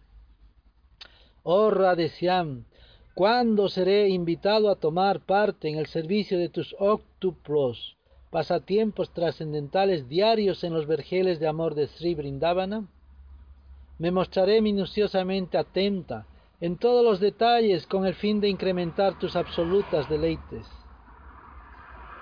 [1.43, 2.63] Oh Radesiam,
[3.13, 7.97] ¿cuándo seré invitado a tomar parte en el servicio de tus octuplos
[8.29, 12.87] pasatiempos trascendentales diarios en los vergeles de amor de Sri Brindavana?
[13.97, 16.25] Me mostraré minuciosamente atenta
[16.59, 20.67] en todos los detalles con el fin de incrementar tus absolutas deleites.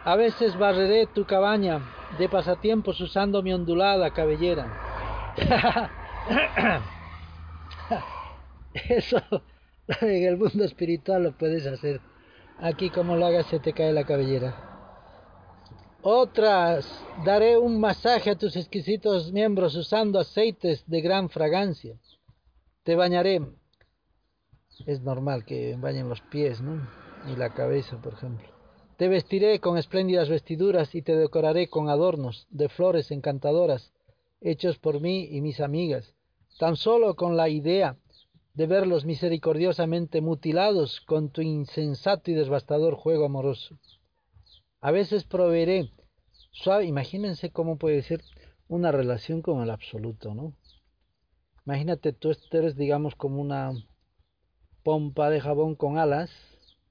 [0.03, 1.81] A veces barreré tu cabaña
[2.17, 4.65] de pasatiempos usando mi ondulada cabellera.
[8.73, 9.21] Eso
[10.01, 11.99] en el mundo espiritual lo puedes hacer.
[12.59, 14.65] Aquí como lo hagas se te cae la cabellera.
[16.01, 16.87] Otras,
[17.25, 21.97] daré un masaje a tus exquisitos miembros usando aceites de gran fragancia.
[22.83, 23.41] Te bañaré.
[24.85, 26.87] Es normal que bañen los pies, ¿no?
[27.27, 28.47] Y la cabeza, por ejemplo.
[28.95, 33.91] Te vestiré con espléndidas vestiduras y te decoraré con adornos de flores encantadoras,
[34.39, 36.13] hechos por mí y mis amigas,
[36.59, 37.97] tan solo con la idea
[38.59, 43.79] de verlos misericordiosamente mutilados con tu insensato y devastador juego amoroso.
[44.81, 45.93] A veces proveeré
[46.51, 46.83] suave.
[46.83, 48.21] Imagínense cómo puede ser
[48.67, 50.53] una relación con el absoluto, ¿no?
[51.65, 53.71] Imagínate, tú eres, digamos, como una
[54.83, 56.29] pompa de jabón con alas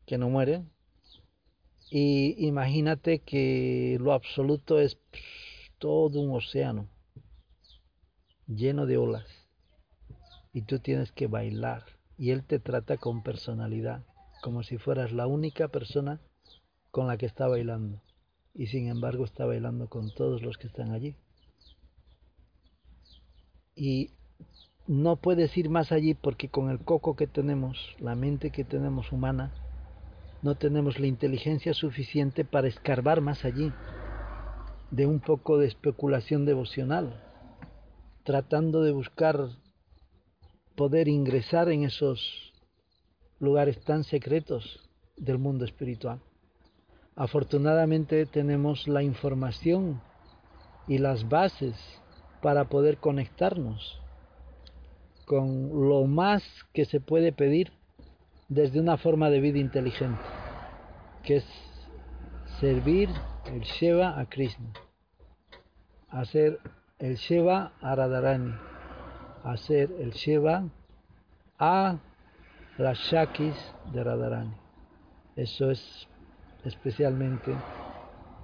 [0.06, 0.64] que no muere.
[1.90, 4.96] Y imagínate que lo absoluto es
[5.76, 6.88] todo un océano
[8.46, 9.37] lleno de olas.
[10.58, 11.84] Y tú tienes que bailar.
[12.16, 14.02] Y él te trata con personalidad,
[14.42, 16.18] como si fueras la única persona
[16.90, 18.02] con la que está bailando.
[18.54, 21.14] Y sin embargo está bailando con todos los que están allí.
[23.76, 24.10] Y
[24.88, 29.12] no puedes ir más allí porque con el coco que tenemos, la mente que tenemos
[29.12, 29.52] humana,
[30.42, 33.72] no tenemos la inteligencia suficiente para escarbar más allí
[34.90, 37.22] de un poco de especulación devocional,
[38.24, 39.50] tratando de buscar
[40.78, 42.52] poder ingresar en esos
[43.40, 46.20] lugares tan secretos del mundo espiritual.
[47.16, 50.00] Afortunadamente tenemos la información
[50.86, 51.74] y las bases
[52.40, 54.00] para poder conectarnos
[55.26, 57.72] con lo más que se puede pedir
[58.48, 60.22] desde una forma de vida inteligente,
[61.24, 61.44] que es
[62.60, 63.10] servir
[63.46, 64.72] el Sheva a Krishna,
[66.08, 66.60] hacer
[67.00, 68.54] el Sheva a Radharani,
[69.44, 70.68] hacer el Sheva
[71.58, 71.98] a
[72.78, 73.56] las Shakis
[73.92, 74.54] de Radharani.
[75.36, 76.08] Eso es
[76.64, 77.54] especialmente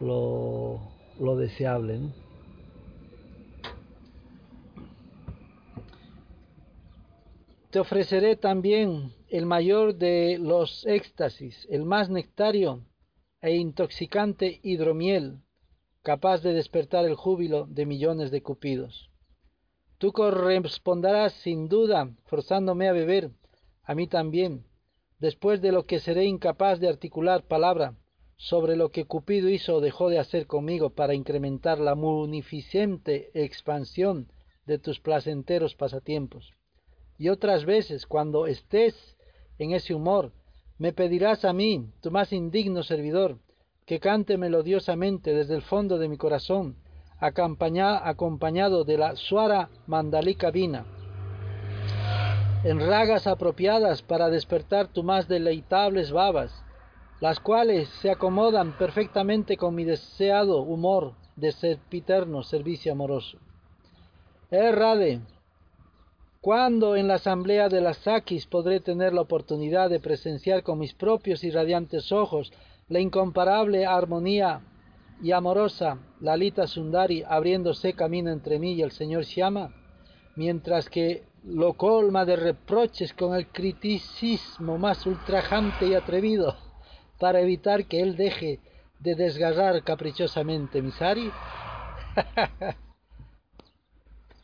[0.00, 0.80] lo,
[1.36, 2.00] deseable.
[7.70, 12.86] Te ofreceré también el mayor de los éxtasis, el más nectario
[13.40, 15.40] e intoxicante hidromiel,
[16.02, 19.10] capaz de despertar el júbilo de millones de cupidos.
[20.04, 23.30] Tú corresponderás sin duda, forzándome a beber,
[23.84, 24.66] a mí también,
[25.18, 27.96] después de lo que seré incapaz de articular palabra,
[28.36, 34.30] sobre lo que Cupido hizo o dejó de hacer conmigo para incrementar la munificente expansión
[34.66, 36.52] de tus placenteros pasatiempos.
[37.16, 39.16] Y otras veces, cuando estés
[39.56, 40.34] en ese humor,
[40.76, 43.38] me pedirás a mí, tu más indigno servidor,
[43.86, 46.83] que cante melodiosamente desde el fondo de mi corazón,
[47.26, 50.84] acompañado de la suara mandalika vina,
[52.64, 56.52] en ragas apropiadas para despertar tu más deleitables babas,
[57.20, 63.38] las cuales se acomodan perfectamente con mi deseado humor de sempiterno servicio amoroso.
[64.50, 65.20] Errade,
[66.40, 70.94] ¿cuándo en la asamblea de las Sakis podré tener la oportunidad de presenciar con mis
[70.94, 72.52] propios y radiantes ojos
[72.88, 74.60] la incomparable armonía
[75.24, 79.72] y amorosa Lalita Sundari abriéndose camino entre mí y el señor Shyama,
[80.36, 86.54] mientras que lo colma de reproches con el criticismo más ultrajante y atrevido?
[87.18, 88.60] para evitar que él deje
[88.98, 91.30] de desgarrar caprichosamente mi sari?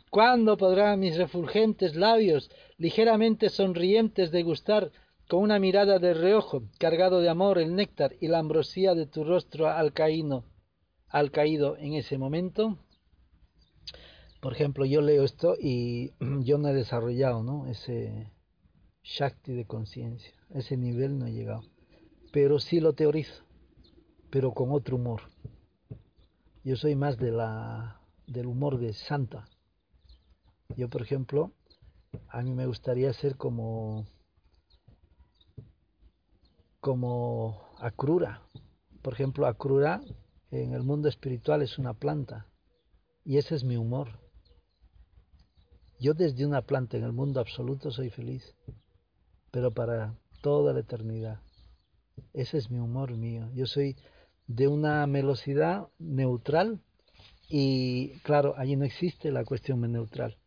[0.08, 4.92] ¿Cuándo podrán mis refulgentes labios, ligeramente sonrientes, degustar
[5.28, 9.24] con una mirada de reojo, cargado de amor, el néctar y la ambrosía de tu
[9.24, 10.44] rostro alcaíno,
[11.30, 12.78] caído en ese momento?
[14.40, 16.12] Por ejemplo, yo leo esto y
[16.44, 17.66] yo no he desarrollado ¿no?
[17.66, 18.30] ese
[19.02, 20.32] Shakti de conciencia.
[20.50, 21.62] Ese nivel no he llegado.
[22.32, 23.44] Pero sí lo teorizo,
[24.30, 25.22] pero con otro humor.
[26.64, 29.48] Yo soy más de la, del humor de Santa.
[30.76, 31.52] Yo, por ejemplo,
[32.28, 34.06] a mí me gustaría ser como
[36.80, 38.42] como Akrura.
[39.02, 40.00] Por ejemplo, Akrura
[40.50, 42.46] en el mundo espiritual es una planta
[43.24, 44.18] y ese es mi humor.
[45.98, 48.54] Yo desde una planta en el mundo absoluto soy feliz,
[49.50, 51.40] pero para toda la eternidad.
[52.32, 53.50] Ese es mi humor mío.
[53.54, 53.96] Yo soy
[54.46, 56.80] de una velocidad neutral
[57.48, 60.38] y claro, allí no existe la cuestión neutral.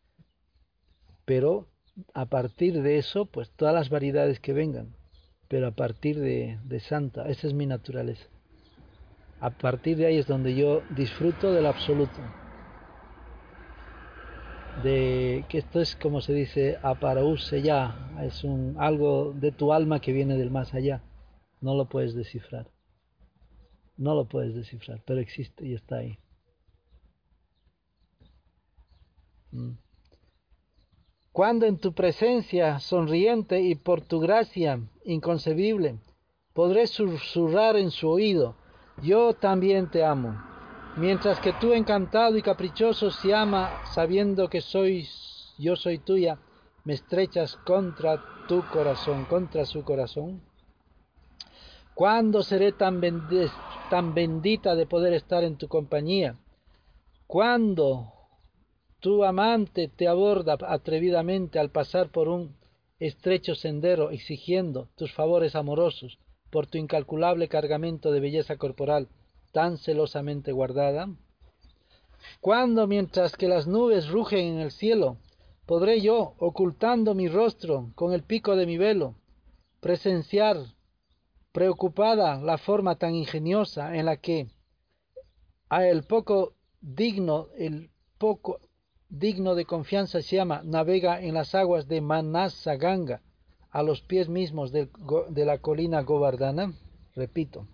[1.25, 1.67] Pero
[2.13, 4.95] a partir de eso, pues todas las variedades que vengan,
[5.47, 8.27] pero a partir de, de santa, esa es mi naturaleza.
[9.43, 12.17] A partir de ahí es donde yo disfruto del absoluto.
[14.85, 19.99] De que esto es como se dice aparause ya, es un algo de tu alma
[19.99, 21.03] que viene del más allá.
[21.59, 22.71] No lo puedes descifrar.
[23.97, 26.17] No lo puedes descifrar, pero existe y está ahí.
[29.51, 29.73] Mm.
[31.33, 35.97] Cuando en tu presencia sonriente y por tu gracia inconcebible
[36.53, 38.62] podré susurrar en su oído,
[39.01, 40.35] yo también te amo,
[40.97, 45.07] mientras que tú encantado y caprichoso se ama sabiendo que soy
[45.57, 46.37] yo soy tuya,
[46.83, 50.41] me estrechas contra tu corazón, contra su corazón.
[51.93, 53.01] ¿Cuándo seré tan,
[53.89, 56.35] tan bendita de poder estar en tu compañía?
[57.27, 58.11] ¿Cuándo
[58.99, 62.55] tu amante te aborda atrevidamente al pasar por un
[62.99, 66.19] estrecho sendero exigiendo tus favores amorosos
[66.53, 69.09] por tu incalculable cargamento de belleza corporal
[69.51, 71.09] tan celosamente guardada?
[72.41, 75.17] ¿Cuándo, mientras que las nubes rugen en el cielo,
[75.65, 79.15] podré yo, ocultando mi rostro con el pico de mi velo,
[79.79, 80.57] presenciar
[81.51, 84.45] preocupada la forma tan ingeniosa en la que
[85.69, 87.89] a el poco digno, el
[88.19, 88.59] poco
[89.09, 93.23] digno de confianza se llama, navega en las aguas de Manasa Ganga,
[93.73, 94.87] a los pies mismos de,
[95.35, 96.73] la colina Govardhana.
[97.15, 97.65] Repito,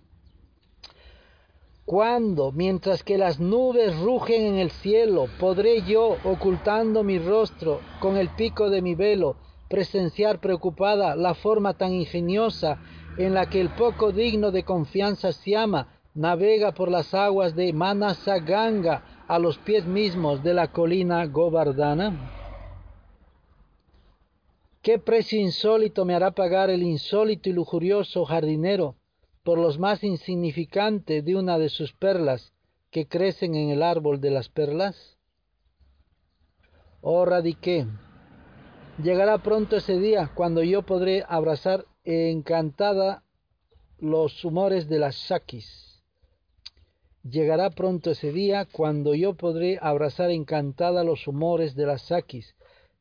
[1.86, 8.16] cuando, mientras que las nubes rugen en el cielo, podré yo, ocultando mi rostro con
[8.16, 9.36] el pico de mi velo,
[9.70, 12.80] presenciar preocupada la forma tan ingeniosa
[13.18, 17.74] en la que el poco digno de confianza se llama, navega por las aguas de
[17.74, 22.39] Manasa Ganga, a los pies mismos de la colina Govardhana?
[24.82, 28.96] ¿Qué precio insólito me hará pagar el insólito y lujurioso jardinero
[29.44, 32.54] por los más insignificantes de una de sus perlas
[32.90, 35.18] que crecen en el árbol de las perlas?
[37.02, 37.86] Oh radiqué,
[39.02, 43.24] llegará pronto ese día cuando yo podré abrazar encantada
[44.00, 45.90] los humores de las Shakis
[47.24, 52.56] Llegará pronto ese día cuando yo podré abrazar encantada los humores de las Sakis,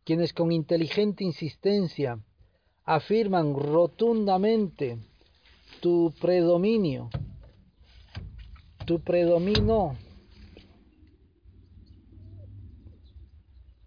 [0.08, 2.18] quienes con inteligente insistencia
[2.82, 4.96] afirman rotundamente
[5.82, 7.10] tu predominio,
[8.86, 9.98] tu predominio,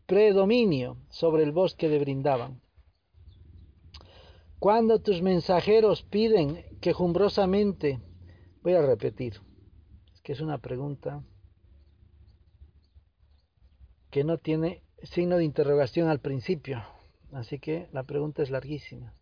[0.05, 2.61] predominio sobre el bosque de Brindaban.
[4.59, 7.99] Cuando tus mensajeros piden quejumbrosamente,
[8.61, 9.41] voy a repetir,
[10.21, 11.23] que es una pregunta
[14.11, 16.83] que no tiene signo de interrogación al principio.
[17.33, 19.13] Así que la pregunta es larguísima.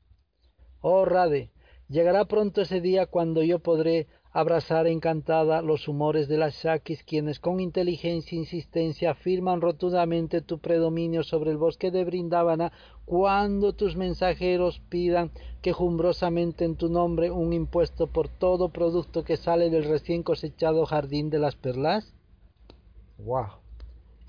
[0.81, 1.51] Oh Rade,
[1.89, 7.39] llegará pronto ese día cuando yo podré abrazar encantada los humores de las Shakis, quienes
[7.39, 12.71] con inteligencia e insistencia afirman rotundamente tu predominio sobre el bosque de Brindavana,
[13.05, 19.69] cuando tus mensajeros pidan quejumbrosamente en tu nombre un impuesto por todo producto que sale
[19.69, 22.13] del recién cosechado jardín de las perlas?
[23.17, 23.68] ¡Wow!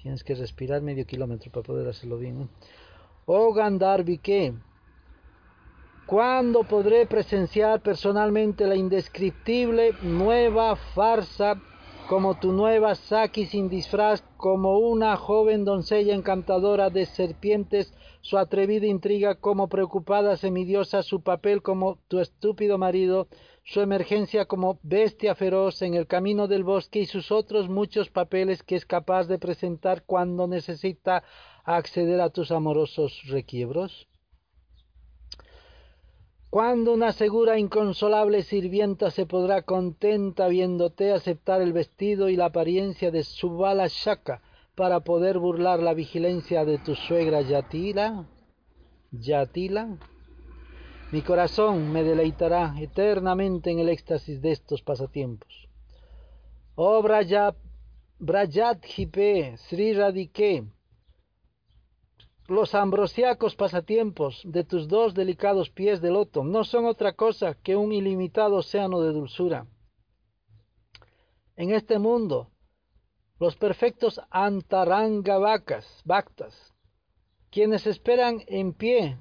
[0.03, 2.49] Tienes que respirar medio kilómetro para poder hacerlo bien.
[3.27, 4.55] Oh Gandharvi, ¿qué?
[6.07, 11.61] ¿Cuándo podré presenciar personalmente la indescriptible nueva farsa
[12.09, 18.87] como tu nueva Saki sin disfraz, como una joven doncella encantadora de serpientes, su atrevida
[18.87, 23.29] intriga como preocupada semidiosa, su papel como tu estúpido marido,
[23.65, 28.63] su emergencia como bestia feroz en el camino del bosque y sus otros muchos papeles
[28.63, 31.23] que es capaz de presentar cuando necesita
[31.65, 34.09] acceder a tus amorosos requiebros?
[36.51, 43.13] ¿Cuándo una segura inconsolable sirvienta se podrá contenta viéndote aceptar el vestido y la apariencia
[43.13, 44.43] de su bala shaka
[44.75, 48.27] para poder burlar la vigilancia de tu suegra Yatila?
[49.13, 49.99] Yatila?
[51.13, 55.69] Mi corazón me deleitará eternamente en el éxtasis de estos pasatiempos.
[56.77, 60.65] Oh Brajat Hipe, Sri Radike,
[62.47, 67.75] los ambrosiacos pasatiempos de tus dos delicados pies de loto no son otra cosa que
[67.75, 69.67] un ilimitado océano de dulzura.
[71.57, 72.51] En este mundo,
[73.41, 76.73] los perfectos antaranga vacas, bactas,
[77.51, 79.19] quienes esperan en pie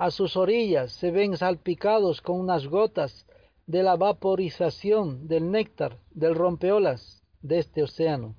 [0.00, 3.26] a sus orillas, se ven salpicados con unas gotas
[3.66, 8.34] de la vaporización del néctar del rompeolas de este océano.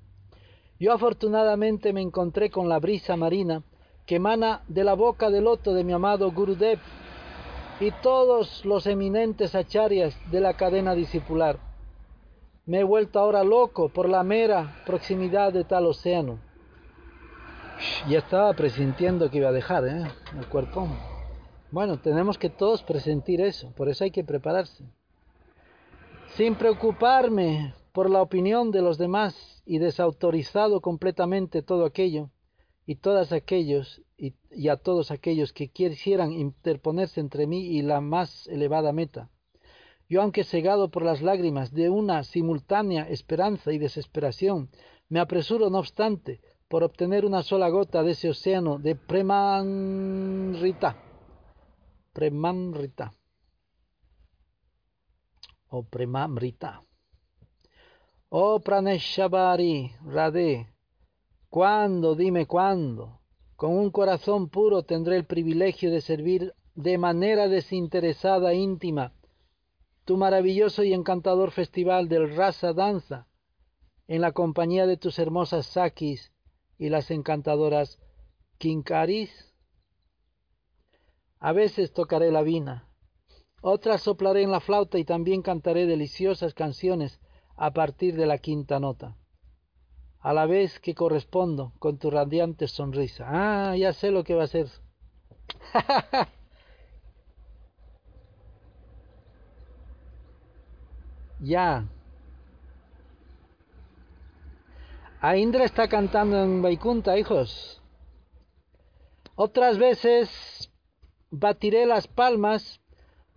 [0.80, 3.62] Yo afortunadamente me encontré con la brisa marina
[4.06, 6.80] que emana de la boca del loto de mi amado Gurudev
[7.78, 11.60] y todos los eminentes acharyas de la cadena discipular.
[12.66, 16.40] Me he vuelto ahora loco por la mera proximidad de tal océano.
[18.08, 20.02] Ya estaba presintiendo que iba a dejar ¿eh?
[20.36, 20.88] el cuerpo.
[21.72, 24.84] Bueno, tenemos que todos presentir eso, por eso hay que prepararse.
[26.36, 32.28] Sin preocuparme por la opinión de los demás y desautorizado completamente todo aquello,
[32.84, 34.34] y todos aquellos y,
[34.68, 39.30] a todos aquellos que quisieran interponerse entre mí y la más elevada meta.
[40.10, 44.68] Yo, aunque cegado por las lágrimas de una simultánea esperanza y desesperación,
[45.08, 50.98] me apresuro, no obstante, por obtener una sola gota de ese océano de Premanrita.
[52.12, 53.12] Premanrita.
[55.68, 56.82] O Premamrita.
[58.28, 60.68] Oh Praneshabari, Radhe,
[61.48, 63.20] ¿Cuándo, dime cuándo?
[63.56, 69.12] Con un corazón puro tendré el privilegio de servir de manera desinteresada íntima
[70.04, 73.28] tu maravilloso y encantador festival del Rasa Danza,
[74.08, 76.32] en la compañía de tus hermosas Sakis
[76.78, 77.98] y las encantadoras
[78.58, 79.51] Kinkaris.
[81.42, 82.88] A veces tocaré la vina,
[83.60, 87.20] otras soplaré en la flauta y también cantaré deliciosas canciones
[87.56, 89.16] a partir de la quinta nota
[90.22, 93.26] a la vez que correspondo con tu radiante sonrisa.
[93.28, 94.68] Ah, ya sé lo que va a ser.
[101.40, 101.84] ya.
[105.20, 107.82] A Indra está cantando en Vaikunta, hijos.
[109.34, 110.70] Otras veces
[111.32, 112.80] batiré las palmas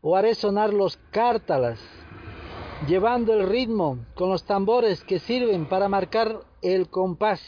[0.01, 1.79] o haré sonar los cártalas
[2.87, 7.41] llevando el ritmo con los tambores que sirven para marcar el compás.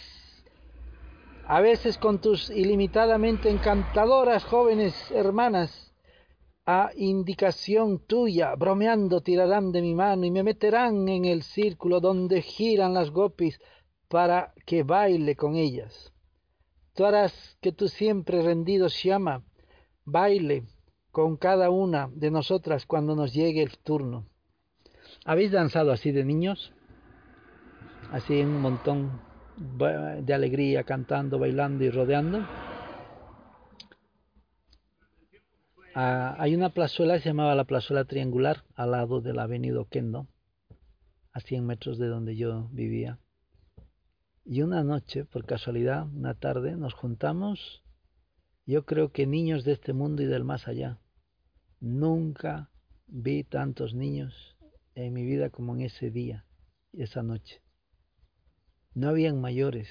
[1.46, 5.94] A veces con tus ilimitadamente encantadoras jóvenes hermanas,
[6.66, 12.42] a indicación tuya, bromeando tirarán de mi mano y me meterán en el círculo donde
[12.42, 13.60] giran las gopis
[14.08, 16.12] para que baile con ellas.
[16.94, 18.90] Tú harás que tú siempre rendido
[20.08, 20.64] baile
[21.12, 24.26] con cada una de nosotras cuando nos llegue el turno.
[25.26, 26.72] ¿Habéis danzado así de niños?
[28.12, 29.22] Así en un montón
[29.58, 32.46] de alegría, cantando, bailando y rodeando.
[35.94, 39.82] Ah, hay una plazuela que se llamaba la plazuela triangular al lado de la avenida
[39.82, 40.28] Oquendo,
[41.34, 43.20] a 100 metros de donde yo vivía.
[44.46, 47.84] Y una noche, por casualidad, una tarde, nos juntamos,
[48.68, 51.00] yo creo que niños de este mundo y del más allá.
[51.80, 52.70] Nunca
[53.08, 54.58] vi tantos niños
[54.94, 56.46] en mi vida como en ese día,
[56.92, 57.62] esa noche.
[58.94, 59.88] No habían mayores.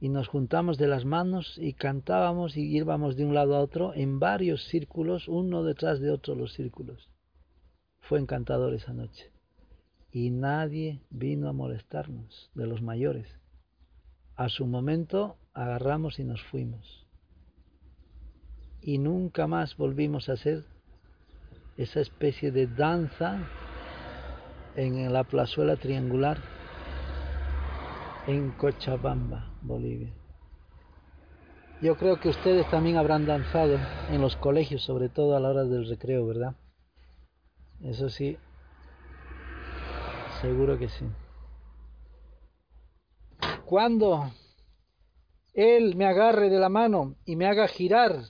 [0.00, 3.94] Y nos juntamos de las manos y cantábamos y íbamos de un lado a otro
[3.94, 7.08] en varios círculos, uno detrás de otro los círculos.
[8.00, 9.30] Fue encantador esa noche.
[10.10, 13.28] Y nadie vino a molestarnos de los mayores.
[14.34, 17.09] A su momento agarramos y nos fuimos.
[18.82, 20.64] Y nunca más volvimos a hacer
[21.76, 23.38] esa especie de danza
[24.76, 26.38] en la plazuela triangular
[28.26, 30.12] en Cochabamba, Bolivia.
[31.82, 33.78] Yo creo que ustedes también habrán danzado
[34.10, 36.54] en los colegios, sobre todo a la hora del recreo, ¿verdad?
[37.82, 38.36] Eso sí,
[40.42, 41.06] seguro que sí.
[43.64, 44.30] Cuando
[45.54, 48.24] Él me agarre de la mano y me haga girar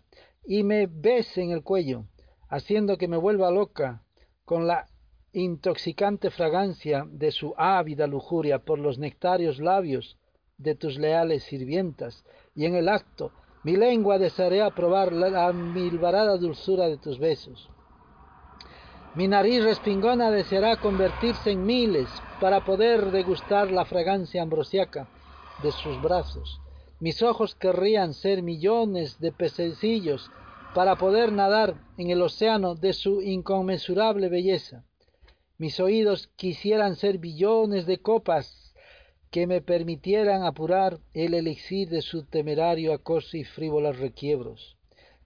[0.45, 2.05] y me bese en el cuello,
[2.49, 4.03] haciendo que me vuelva loca
[4.45, 4.86] con la
[5.32, 10.18] intoxicante fragancia de su ávida lujuria por los nectarios labios
[10.59, 12.24] de tus leales sirvientas,
[12.55, 13.30] y en el acto
[13.62, 17.68] mi lengua desearía probar la milvarada dulzura de tus besos.
[19.14, 22.09] Mi nariz respingona deseará convertirse en miles
[22.41, 25.09] para poder degustar la fragancia ambrosiaca
[25.62, 26.61] de sus brazos.
[27.01, 30.31] Mis ojos querrían ser millones de pececillos
[30.75, 34.85] para poder nadar en el océano de su inconmensurable belleza.
[35.57, 38.75] Mis oídos quisieran ser billones de copas
[39.31, 44.77] que me permitieran apurar el elixir de su temerario acoso y frívolos requiebros.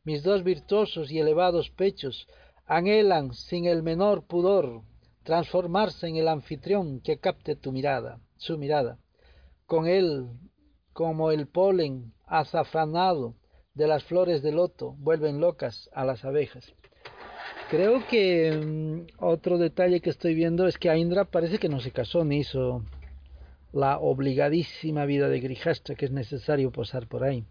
[0.05, 2.29] Mis dos virtuosos y elevados pechos
[2.67, 4.83] anhelan sin el menor pudor
[5.25, 8.99] transformarse en el anfitrión que capte tu mirada, su mirada.
[9.67, 10.29] Con él,
[10.95, 13.35] como el polen azafranado
[13.75, 16.73] de las flores de loto, vuelven locas a las abejas.
[17.69, 21.91] Creo que mm, otro detalle que estoy viendo es que Aindra parece que no se
[21.91, 22.85] casó ni hizo
[23.73, 27.45] la obligadísima vida de Grihastra que es necesario posar por ahí.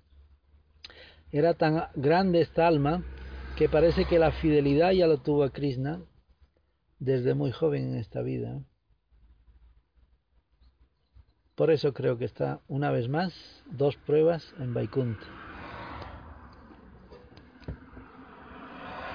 [1.31, 3.03] Era tan grande esta alma
[3.57, 6.01] que parece que la fidelidad ya lo tuvo a Krishna
[6.99, 8.61] desde muy joven en esta vida.
[11.55, 15.25] Por eso creo que está una vez más dos pruebas en Vaikuntha.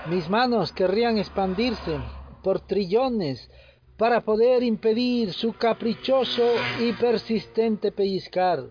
[0.08, 1.98] Mis manos querrían expandirse
[2.42, 3.50] por trillones
[3.96, 6.48] para poder impedir su caprichoso
[6.80, 8.70] y persistente pellizcar.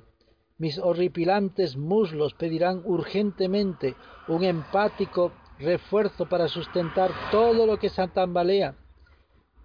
[0.57, 3.95] Mis horripilantes muslos pedirán urgentemente
[4.29, 8.75] un empático refuerzo para sustentar todo lo que se tambalea.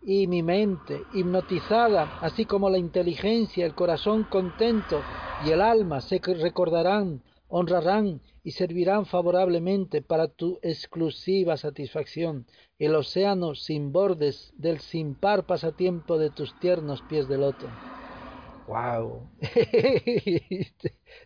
[0.03, 5.01] Y mi mente, hipnotizada, así como la inteligencia, el corazón contento
[5.47, 12.47] y el alma se recordarán, honrarán y servirán favorablemente para tu exclusiva satisfacción,
[12.79, 17.69] el océano sin bordes del sin par pasatiempo de tus tiernos pies de loto.
[18.67, 19.29] ¡Wow!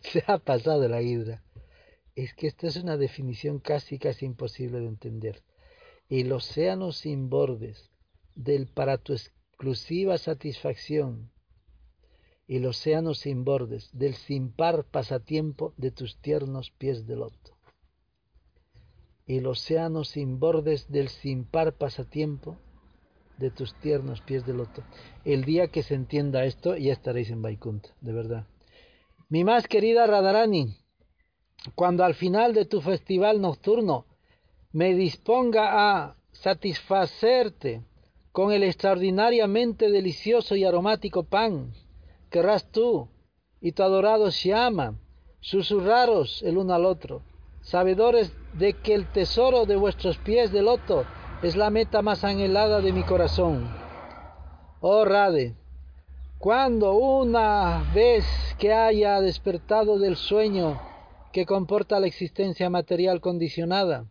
[0.01, 1.43] se ha pasado la hidra
[2.17, 5.43] es que esta es una definición casi casi imposible de entender.
[6.09, 7.91] El océano sin bordes
[8.37, 11.31] del para tu exclusiva satisfacción,
[12.47, 17.57] el océano sin bordes del sin par pasatiempo de tus tiernos pies de loto.
[19.25, 22.57] El océano sin bordes del sin par pasatiempo
[23.37, 24.83] de tus tiernos pies de loto.
[25.25, 28.47] El día que se entienda esto, ya estaréis en Vaikunta, de verdad.
[29.29, 30.77] Mi más querida Radharani,
[31.75, 34.05] cuando al final de tu festival nocturno
[34.71, 37.83] me disponga a satisfacerte
[38.37, 41.73] con el extraordinariamente delicioso y aromático pan,
[42.29, 43.07] querrás tú
[43.59, 44.93] y tu adorado Shyama
[45.39, 47.23] susurraros el uno al otro,
[47.61, 51.03] sabedores de que el tesoro de vuestros pies de loto
[51.41, 53.75] es la meta más anhelada de mi corazón.
[54.81, 55.55] Oh Rade,
[56.37, 58.23] cuando una vez
[58.59, 60.79] que haya despertado del sueño
[61.33, 64.05] que comporta la existencia material condicionada,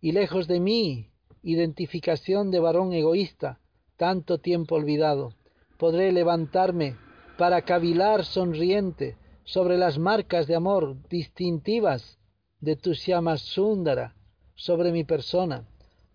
[0.00, 1.10] y lejos de mí,
[1.42, 3.58] identificación de varón egoísta,
[4.04, 5.32] tanto tiempo olvidado,
[5.78, 6.94] podré levantarme
[7.38, 12.18] para cavilar sonriente sobre las marcas de amor distintivas
[12.60, 14.14] de tu llamas Sundara
[14.56, 15.66] sobre mi persona,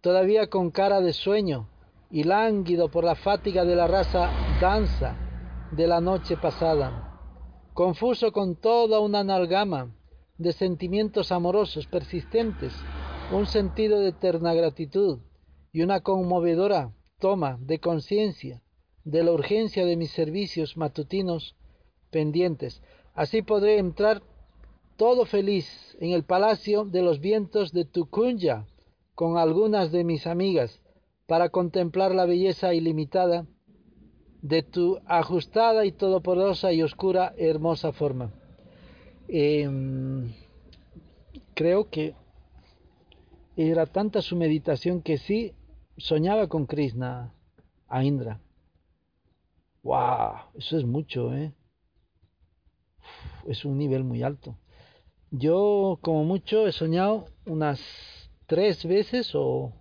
[0.02, 1.68] todavía con cara de sueño
[2.12, 4.30] y lánguido por la fatiga de la raza
[4.62, 5.16] danza
[5.72, 7.18] de la noche pasada,
[7.74, 9.96] confuso con toda una analgama
[10.38, 12.72] de sentimientos amorosos persistentes,
[13.32, 15.22] un sentido de eterna gratitud
[15.72, 18.62] y una conmovedora toma de conciencia
[19.04, 21.56] de la urgencia de mis servicios matutinos
[22.10, 22.82] pendientes.
[23.14, 24.22] Así podré entrar
[24.98, 28.66] todo feliz en el palacio de los vientos de Tukunya
[29.16, 30.82] con algunas de mis amigas
[31.26, 33.46] para contemplar la belleza ilimitada
[34.42, 38.32] de tu ajustada y todopoderosa y oscura hermosa forma.
[39.28, 40.34] Em,
[41.54, 42.16] creo que
[43.56, 45.54] era tanta su meditación que sí
[46.00, 47.34] soñaba con Krishna,
[47.88, 48.39] a Indra.
[49.84, 50.52] ¡Wow!
[50.56, 51.54] Eso es mucho, ¿eh?
[53.47, 54.58] Es un nivel muy alto.
[55.32, 57.80] Yo, como mucho, he soñado unas
[58.47, 59.72] tres veces o,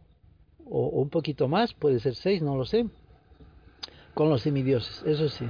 [0.64, 2.86] o un poquito más, puede ser seis, no lo sé,
[4.14, 5.46] con los semidioses, eso sí.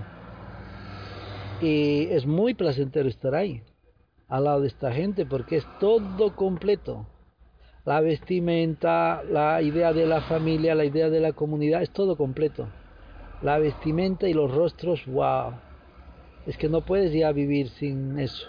[1.60, 3.62] Y es muy placentero estar ahí
[4.28, 7.06] al lado de esta gente porque es todo completo.
[7.88, 12.68] La vestimenta, la idea de la familia, la idea de la comunidad, es todo completo.
[13.40, 15.54] La vestimenta y los rostros, wow.
[16.46, 18.46] Es que no puedes ya vivir sin eso.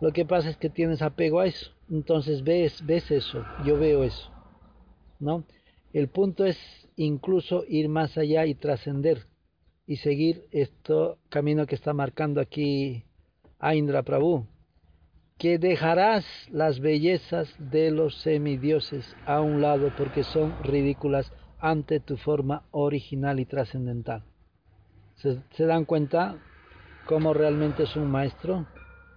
[0.00, 1.72] Lo que pasa es que tienes apego a eso.
[1.90, 4.30] Entonces ves, ves eso, yo veo eso.
[5.20, 5.44] ¿No?
[5.92, 6.56] El punto es
[6.96, 9.26] incluso ir más allá y trascender
[9.86, 10.94] y seguir este
[11.28, 13.04] camino que está marcando aquí
[13.58, 14.46] Aindra Prabhu,
[15.38, 22.16] que dejarás las bellezas de los semidioses a un lado porque son ridículas ante tu
[22.16, 24.24] forma original y trascendental.
[25.16, 26.36] ¿Se, ¿Se, dan cuenta
[27.06, 28.66] cómo realmente es un maestro?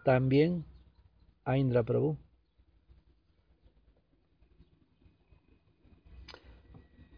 [0.04, 0.66] También
[1.44, 2.18] Aindra Prabhu.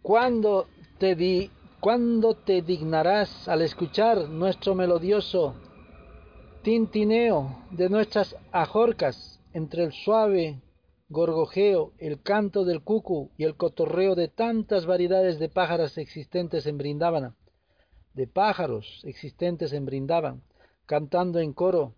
[0.01, 1.49] ¿Cuándo te, di,
[1.79, 5.55] ¿Cuándo te dignarás al escuchar nuestro melodioso
[6.63, 10.61] tintineo de nuestras ajorcas entre el suave
[11.09, 16.77] gorgojeo, el canto del cucu y el cotorreo de tantas variedades de pájaros existentes en
[16.77, 17.35] Brindávana,
[18.13, 20.41] de pájaros existentes en Brindavan,
[20.85, 21.95] cantando en coro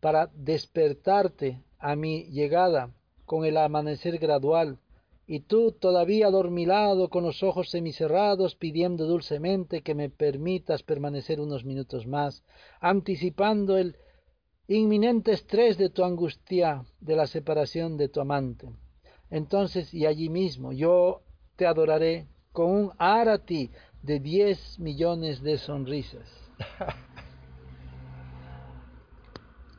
[0.00, 2.90] para despertarte a mi llegada
[3.24, 4.80] con el amanecer gradual
[5.28, 11.64] y tú todavía adormilado con los ojos semicerrados pidiendo dulcemente que me permitas permanecer unos
[11.64, 12.42] minutos más,
[12.80, 13.96] anticipando el
[14.68, 18.68] inminente estrés de tu angustia de la separación de tu amante.
[19.30, 21.22] Entonces y allí mismo yo
[21.56, 23.70] te adoraré con un arati
[24.02, 26.28] de diez millones de sonrisas.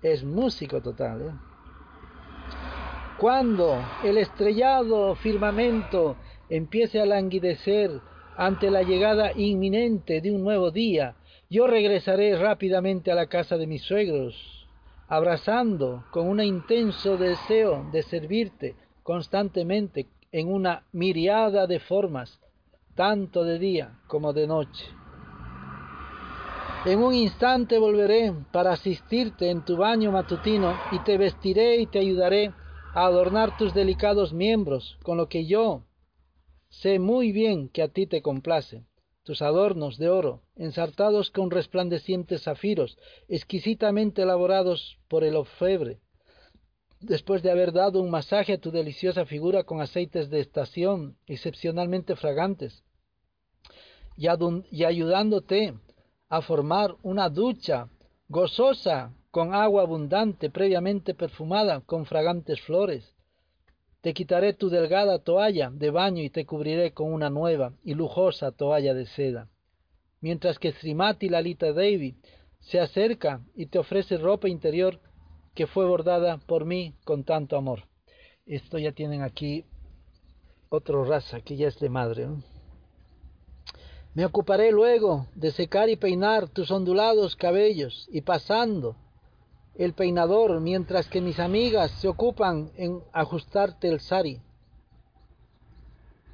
[0.01, 1.31] es músico total, ¿eh?
[3.19, 6.15] Cuando el estrellado firmamento
[6.49, 7.99] empiece a languidecer
[8.37, 11.15] ante la llegada inminente de un nuevo día,
[11.49, 14.58] yo regresaré rápidamente a la casa de mis suegros,
[15.09, 22.39] abrazando con un intenso deseo de servirte constantemente en una miriada de formas,
[22.95, 24.85] tanto de día como de noche.
[26.85, 31.99] En un instante volveré para asistirte en tu baño matutino y te vestiré y te
[31.99, 32.53] ayudaré
[32.93, 35.83] a adornar tus delicados miembros con lo que yo
[36.69, 38.85] sé muy bien que a ti te complace,
[39.29, 45.99] tus adornos de oro, ensartados con resplandecientes zafiros, exquisitamente elaborados por el ofebre,
[46.99, 52.15] después de haber dado un masaje a tu deliciosa figura con aceites de estación excepcionalmente
[52.15, 52.83] fragantes,
[54.17, 54.25] y,
[54.71, 55.75] y ayudándote
[56.27, 57.87] a formar una ducha
[58.29, 63.13] gozosa con agua abundante previamente perfumada con fragantes flores.
[64.01, 68.51] Te quitaré tu delgada toalla de baño y te cubriré con una nueva y lujosa
[68.51, 69.49] toalla de seda.
[70.21, 72.15] Mientras que Srimati Lalita Devi
[72.59, 74.99] se acerca y te ofrece ropa interior
[75.53, 77.83] que fue bordada por mí con tanto amor.
[78.45, 79.65] Esto ya tienen aquí
[80.69, 82.27] otro raza que ya es de madre.
[84.13, 88.95] Me ocuparé luego de secar y peinar tus ondulados cabellos y pasando
[89.79, 94.41] el peinador mientras que mis amigas se ocupan en ajustarte el sari.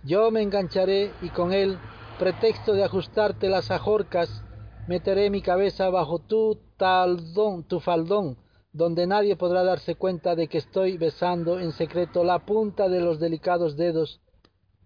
[0.03, 1.77] Yo me engancharé y con el
[2.17, 4.43] pretexto de ajustarte las ajorcas,
[4.87, 8.37] meteré mi cabeza bajo tu taldón, tu faldón,
[8.73, 13.19] donde nadie podrá darse cuenta de que estoy besando en secreto la punta de los
[13.19, 14.21] delicados dedos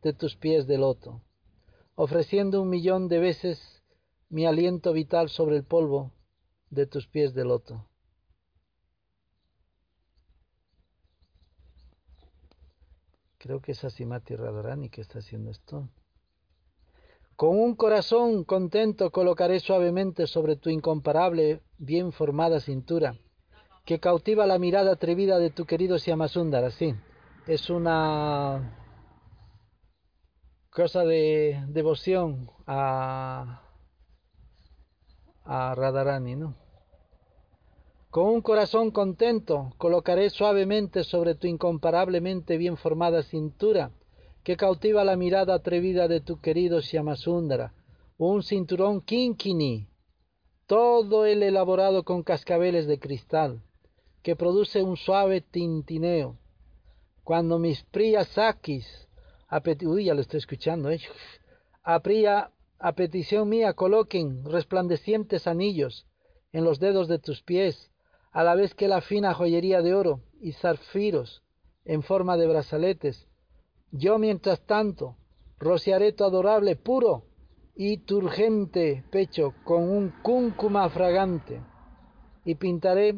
[0.02, 1.22] de tus pies de loto,
[1.96, 3.84] ofreciendo un millón de veces
[4.28, 6.12] mi aliento vital sobre el polvo
[6.70, 7.89] de tus pies de loto.
[13.40, 15.90] Creo que es Asimati Radharani que está haciendo esto.
[17.38, 23.16] Con un corazón contento colocaré suavemente sobre tu incomparable, bien formada cintura,
[23.86, 26.70] que cautiva la mirada atrevida de tu querido Siamasundara.
[26.70, 26.94] Sí,
[27.48, 28.78] es una
[30.70, 33.62] cosa de devoción a,
[35.46, 36.69] a Radharani, ¿no?
[38.12, 43.92] Con un corazón contento colocaré suavemente sobre tu incomparablemente bien formada cintura,
[44.44, 47.76] que cautiva la mirada atrevida de tu querido Shyamasundara,
[48.18, 49.88] un cinturón kinkini,
[50.66, 53.62] todo el elaborado con cascabeles de cristal,
[54.24, 56.40] que produce un suave tintineo.
[57.24, 59.08] Cuando mis priyasakis,
[59.86, 61.00] uy, ya lo estoy escuchando, ¿eh?
[61.84, 62.02] a,
[62.80, 66.08] a petición mía coloquen resplandecientes anillos
[66.52, 67.92] en los dedos de tus pies,
[68.32, 71.44] a la vez que la fina joyería de oro y zafiros
[71.86, 73.28] en forma de brazaletes.
[73.92, 75.16] Yo, mientras tanto,
[75.58, 77.24] rociaré tu adorable, puro
[77.76, 81.62] y turgente pecho con un cúncuma fragante
[82.46, 83.16] y pintaré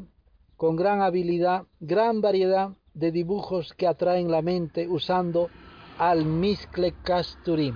[0.56, 5.50] con gran habilidad gran variedad de dibujos que atraen la mente usando
[5.98, 7.74] al miscle casturi.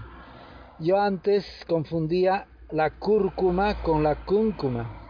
[0.79, 5.04] Yo antes confundía la cúrcuma con la cúncuma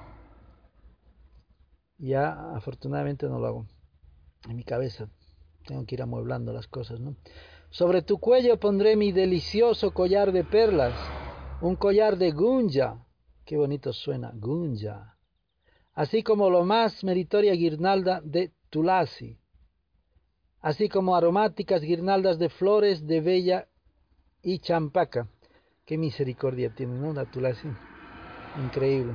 [1.98, 3.66] ya afortunadamente no lo hago
[4.50, 5.10] en mi cabeza.
[5.66, 7.16] Tengo que ir amueblando las cosas, ¿no?
[7.70, 10.94] Sobre tu cuello pondré mi delicioso collar de perlas,
[11.62, 13.06] un collar de gunja.
[13.46, 15.18] Qué bonito suena, gunja.
[15.94, 19.38] Así como lo más meritoria guirnalda de tulasi,
[20.62, 23.68] así como aromáticas guirnaldas de flores de bella
[24.42, 25.28] y champaca.
[25.86, 27.14] Qué misericordia tiene, ¿no?
[27.14, 27.68] La tulasi.
[28.64, 29.14] Increíble.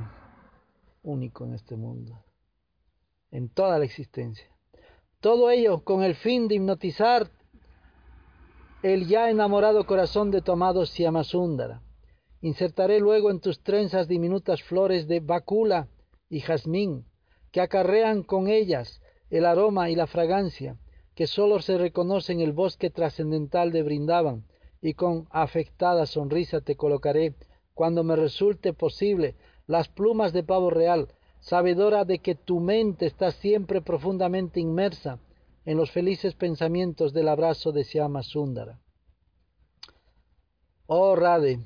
[1.03, 2.23] Único en este mundo.
[3.31, 4.47] En toda la existencia.
[5.19, 7.29] Todo ello con el fin de hipnotizar
[8.83, 11.81] el ya enamorado corazón de tu amado Siamasundara.
[12.41, 15.87] Insertaré luego en tus trenzas diminutas flores de bacula
[16.29, 17.05] y jazmín,
[17.51, 20.77] que acarrean con ellas el aroma y la fragancia,
[21.13, 24.45] que sólo se reconoce en el bosque trascendental de Brindaban,
[24.81, 27.35] y con afectada sonrisa te colocaré,
[27.75, 29.35] cuando me resulte posible,
[29.67, 31.09] las plumas de pavo real,
[31.41, 35.19] sabedora de que tu mente está siempre profundamente inmersa
[35.65, 38.79] en los felices pensamientos del abrazo de Siama Sundara.
[40.85, 41.59] Oh Rade,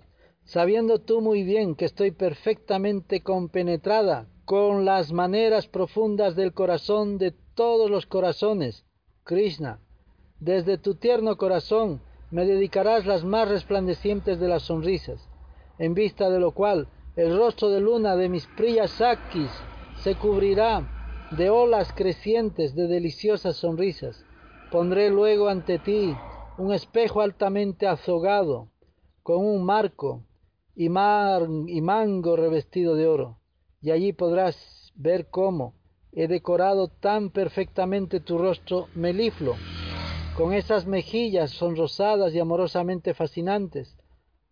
[0.44, 7.32] sabiendo tú muy bien que estoy perfectamente compenetrada con las maneras profundas del corazón de
[7.54, 8.86] todos los corazones,
[9.24, 9.80] Krishna,
[10.40, 12.02] desde tu tierno corazón
[12.32, 15.28] me dedicarás las más resplandecientes de las sonrisas,
[15.80, 18.48] en vista de lo cual el rostro de luna de mis
[18.88, 19.52] Sakis
[20.04, 20.86] se cubrirá
[21.32, 24.26] de olas crecientes de deliciosas sonrisas.
[24.72, 26.14] Pondré luego ante ti
[26.58, 28.68] un espejo altamente azogado,
[29.24, 30.24] con un marco
[30.76, 33.40] y, mar, y mango revestido de oro,
[33.82, 35.74] y allí podrás ver cómo
[36.12, 39.56] he decorado tan perfectamente tu rostro meliflo,
[40.36, 43.98] con esas mejillas sonrosadas y amorosamente fascinantes,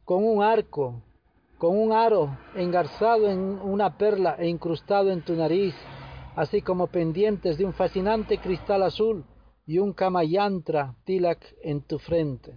[0.05, 1.01] con un arco,
[1.63, 5.73] con un aro engarzado en una perla e incrustado en tu nariz,
[6.35, 9.23] así como pendientes de un fascinante cristal azul
[9.65, 12.53] y un kamayantra tilak en tu frente.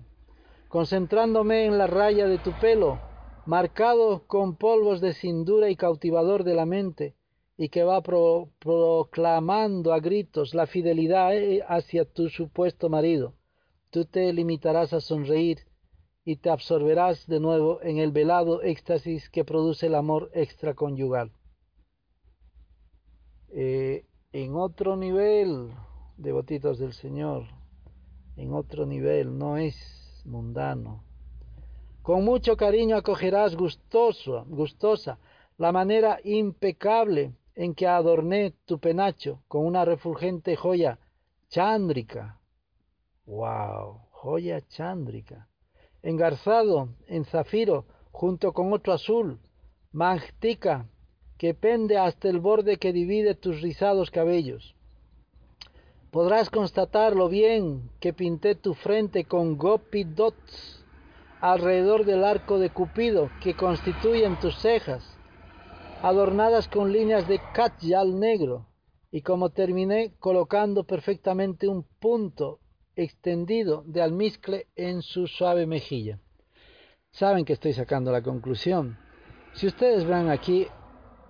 [0.68, 2.98] Concentrándome en la raya de tu pelo,
[3.46, 7.14] marcado con polvos de cindura y cautivador de la mente,
[7.57, 13.34] y que va proclamando a gritos la fidelidad eh, hacia tu supuesto marido,
[13.90, 15.59] tú te limitarás a sonreír
[16.27, 21.31] y te absorberás de nuevo en el velado éxtasis que produce el amor extraconyugal.
[23.51, 25.70] Eh, en otro nivel,
[26.16, 27.45] devotitos del Señor,
[28.37, 29.77] en otro nivel, no es
[30.24, 31.05] mundano.
[32.03, 35.20] Con mucho cariño acogerás gustoso, gustosa
[35.59, 40.99] la manera impecable en que adorné tu penacho con una refulgente joya
[41.51, 42.41] chándrica.
[43.27, 44.01] ¡Wow!
[44.11, 45.49] Joya chándrica.
[46.03, 49.38] Engarzado en zafiro junto con otro azul,
[49.92, 50.86] magtica
[51.38, 54.74] que pende hasta el borde que divide tus rizados cabellos.
[56.11, 60.84] Podrás constatar lo bien que pinté tu frente con gopi dots
[61.40, 65.05] alrededor del arco de Cupido que constituyen tus cejas,
[66.03, 68.66] adornadas con líneas de katyal negro,
[69.11, 72.61] y como terminé colocando perfectamente un punto
[72.97, 76.18] extendido de almizcle en su suave mejilla.
[77.11, 78.99] Saben que estoy sacando la conclusión.
[79.55, 80.66] Si ustedes ven aquí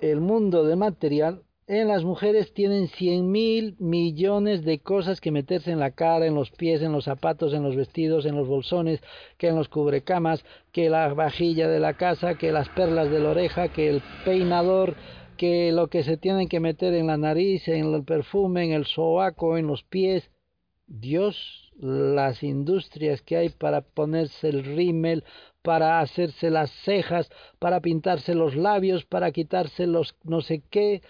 [0.01, 5.73] el mundo de material, en las mujeres tienen cien mil millones de cosas que meterse
[5.73, 9.01] en la cara, en los pies, en los zapatos, en los vestidos, en los bolsones,
[9.37, 13.31] que en los cubrecamas, que la vajilla de la casa, que las perlas de la
[13.31, 14.95] oreja, que el peinador,
[15.37, 18.87] que lo que se tienen que meter en la nariz, en el perfume, en el
[18.87, 20.31] sobaco, en los pies.
[20.87, 25.25] Dios, las industrias que hay para ponerse el rímel,
[25.63, 27.29] para hacerse las cejas,
[27.59, 31.03] para pintarse los labios, para quitarse los no sé qué.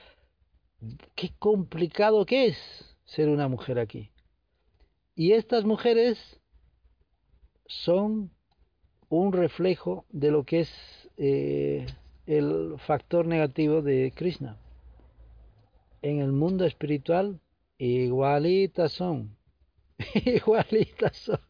[1.15, 4.11] Qué complicado que es ser una mujer aquí.
[5.15, 6.19] Y estas mujeres
[7.67, 8.31] son
[9.09, 10.71] un reflejo de lo que es
[11.17, 11.87] eh,
[12.27, 14.59] el factor negativo de Krishna.
[16.03, 17.41] En el mundo espiritual,
[17.79, 19.36] igualitas son.
[20.25, 21.41] igualitas son.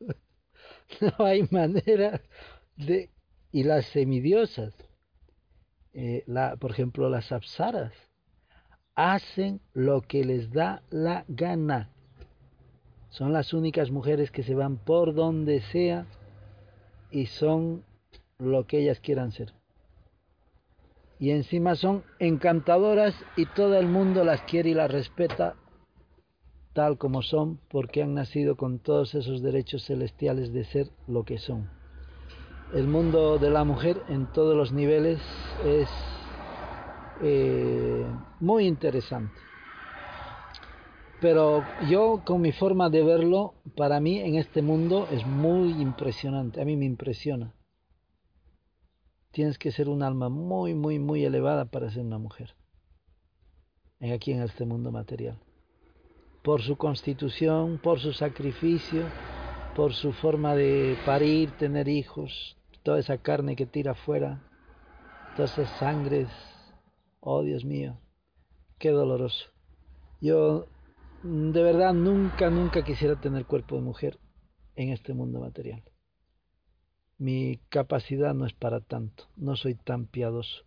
[1.01, 2.21] No hay manera
[2.77, 3.11] de,
[3.53, 4.75] y las semidiosas,
[5.93, 7.93] eh, la, por ejemplo las apsaras,
[8.95, 11.91] hacen lo que les da la gana.
[13.11, 16.07] Son las únicas mujeres que se van por donde sea
[17.11, 17.85] y son
[18.39, 19.55] lo que ellas quieran ser.
[21.19, 25.57] Y encima son encantadoras y todo el mundo las quiere y las respeta
[26.77, 31.39] tal como son porque han nacido con todos esos derechos celestiales de ser lo que
[31.39, 31.69] son
[32.73, 35.21] el mundo de la mujer en todos los niveles
[35.65, 35.89] es
[37.23, 38.05] eh,
[38.41, 39.33] muy interesante.
[41.21, 46.61] Pero yo con mi forma de verlo, para mí en este mundo es muy impresionante,
[46.61, 47.55] a mí me impresiona.
[49.31, 52.55] Tienes que ser un alma muy, muy, muy elevada para ser una mujer.
[54.01, 55.39] Aquí en este mundo material.
[56.47, 59.03] Por su constitución, por su sacrificio,
[59.75, 64.45] por su forma de parir, tener hijos, toda esa carne que tira afuera,
[65.35, 66.29] todas esas sangres.
[67.19, 67.99] Oh Dios mío,
[68.79, 69.47] qué doloroso.
[70.21, 70.69] Yo
[71.25, 74.21] de verdad nunca, nunca quisiera tener cuerpo de mujer
[74.77, 75.83] en este mundo material.
[77.19, 80.63] Mi capacidad no es para tanto, no soy tan piadoso,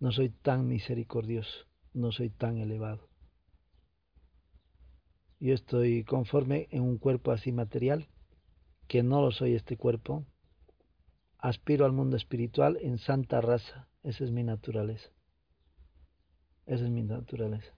[0.00, 1.64] no soy tan misericordioso,
[1.94, 3.11] no soy tan elevado.
[5.42, 8.06] Yo estoy conforme en un cuerpo así material,
[8.86, 10.24] que no lo soy este cuerpo,
[11.36, 13.88] aspiro al mundo espiritual en santa raza.
[14.04, 15.10] Esa es mi naturaleza.
[16.64, 17.74] Esa es mi naturaleza.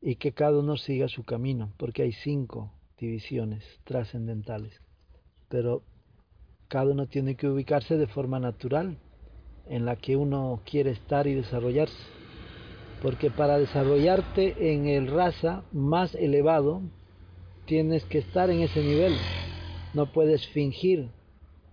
[0.00, 4.80] Y que cada uno siga su camino, porque hay cinco divisiones trascendentales.
[5.50, 5.82] Pero
[6.68, 8.96] cada uno tiene que ubicarse de forma natural
[9.66, 12.19] en la que uno quiere estar y desarrollarse.
[13.02, 16.82] Porque para desarrollarte en el raza más elevado,
[17.66, 19.14] tienes que estar en ese nivel.
[19.94, 21.08] No puedes fingir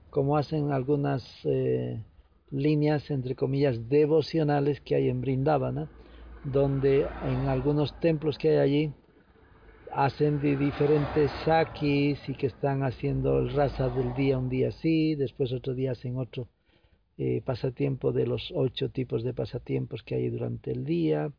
[0.09, 2.01] como hacen algunas eh,
[2.49, 5.89] líneas, entre comillas, devocionales que hay en Brindavana,
[6.43, 8.93] donde en algunos templos que hay allí
[9.91, 15.15] hacen de diferentes sakis y que están haciendo el rasa del día un día así,
[15.15, 16.47] después otro día hacen otro
[17.17, 21.31] eh, pasatiempo de los ocho tipos de pasatiempos que hay durante el día.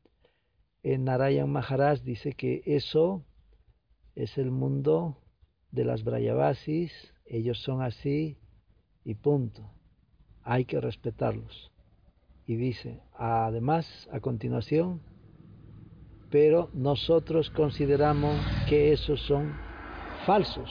[0.82, 3.24] En Narayan Maharaj dice que eso
[4.14, 5.18] es el mundo
[5.70, 6.92] de las Brayavasis,
[7.26, 8.38] ellos son así,
[9.04, 9.70] y punto.
[10.42, 11.70] Hay que respetarlos.
[12.46, 15.00] Y dice, además, a continuación,
[16.30, 18.36] pero nosotros consideramos
[18.68, 19.54] que esos son
[20.26, 20.70] falsos.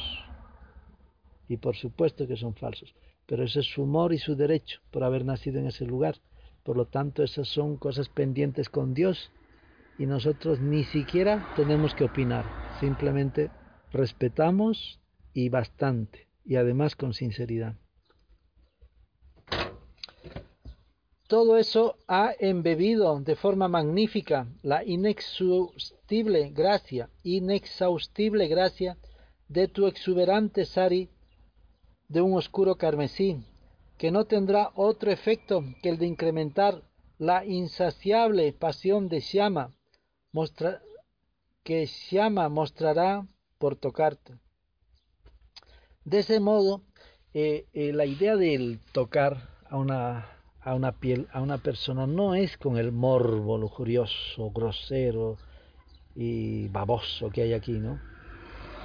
[1.47, 2.93] Y por supuesto que son falsos.
[3.28, 6.15] Pero ese es su humor y su derecho por haber nacido en ese lugar.
[6.63, 9.32] Por lo tanto, esas son cosas pendientes con Dios
[9.99, 12.45] y nosotros ni siquiera tenemos que opinar.
[12.80, 13.51] Simplemente
[13.91, 14.99] respetamos
[15.34, 16.28] y bastante.
[16.45, 17.75] Y además con sinceridad.
[21.28, 28.97] Todo eso ha embebido de forma magnífica la inexhaustible gracia, inexhaustible gracia
[29.49, 31.09] de tu exuberante sari
[32.08, 33.43] de un oscuro carmesí,
[33.97, 36.84] que no tendrá otro efecto que el de incrementar
[37.18, 39.74] la insaciable pasión de Shama,
[41.64, 43.28] que Shama mostrará
[43.58, 44.38] por tocarte.
[46.05, 46.84] De ese modo,
[47.34, 50.38] eh, eh, la idea del tocar a una
[50.68, 55.38] a una piel, a una persona, no es con el morbo lujurioso, grosero
[56.14, 58.01] y baboso que hay aquí, ¿no?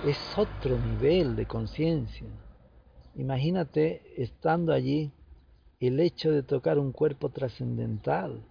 [0.06, 2.28] Es otro nivel de conciencia.
[3.16, 5.12] Imagínate estando allí
[5.80, 8.42] el hecho de tocar un cuerpo trascendental.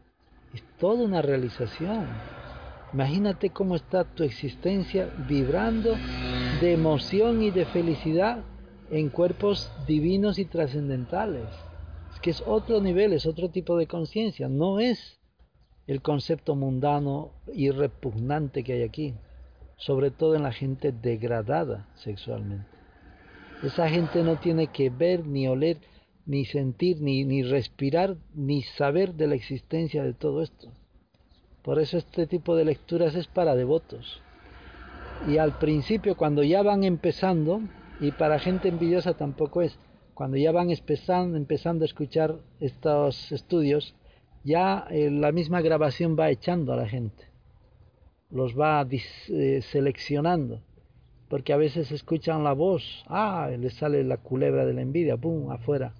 [0.53, 2.07] Es toda una realización.
[2.93, 5.95] Imagínate cómo está tu existencia vibrando
[6.59, 8.43] de emoción y de felicidad
[8.89, 11.47] en cuerpos divinos y trascendentales
[12.21, 15.19] que es otro nivel, es otro tipo de conciencia, no es
[15.87, 19.15] el concepto mundano y repugnante que hay aquí,
[19.77, 22.80] sobre todo en la gente degradada sexualmente.
[23.63, 25.77] Esa gente no tiene que ver, ni oler,
[26.25, 30.69] ni sentir, ni, ni respirar, ni saber de la existencia de todo esto.
[31.61, 34.21] Por eso este tipo de lecturas es para devotos.
[35.27, 37.61] Y al principio, cuando ya van empezando,
[37.99, 39.77] y para gente envidiosa tampoco es,
[40.15, 43.93] cuando ya van empezando, empezando a escuchar estos estudios,
[44.43, 47.25] ya eh, la misma grabación va echando a la gente,
[48.31, 50.61] los va eh, seleccionando,
[51.31, 55.49] porque a veces escuchan la voz, ah, les sale la culebra de la envidia, pum,
[55.49, 55.93] afuera,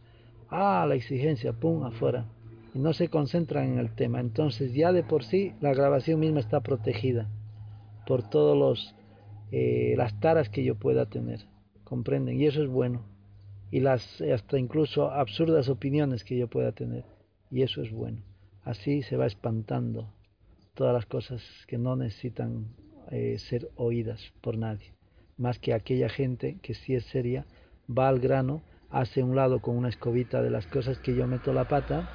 [0.50, 2.26] ah, la exigencia, pum, afuera,
[2.76, 6.42] y no se concentran en el tema, entonces ya de por sí la grabación misma
[6.42, 7.30] está protegida
[8.06, 8.94] por todos los
[9.54, 11.40] eh, las taras que yo pueda tener,
[11.86, 13.06] comprenden, y eso es bueno
[13.72, 17.06] y las hasta incluso absurdas opiniones que yo pueda tener.
[17.50, 18.22] Y eso es bueno.
[18.64, 20.14] Así se va espantando
[20.76, 22.68] todas las cosas que no necesitan
[23.12, 24.94] eh, ser oídas por nadie.
[25.42, 27.48] Más que aquella gente que si es seria,
[27.90, 28.62] va al grano,
[28.92, 32.08] hace un lado con una escobita de las cosas que yo meto la pata,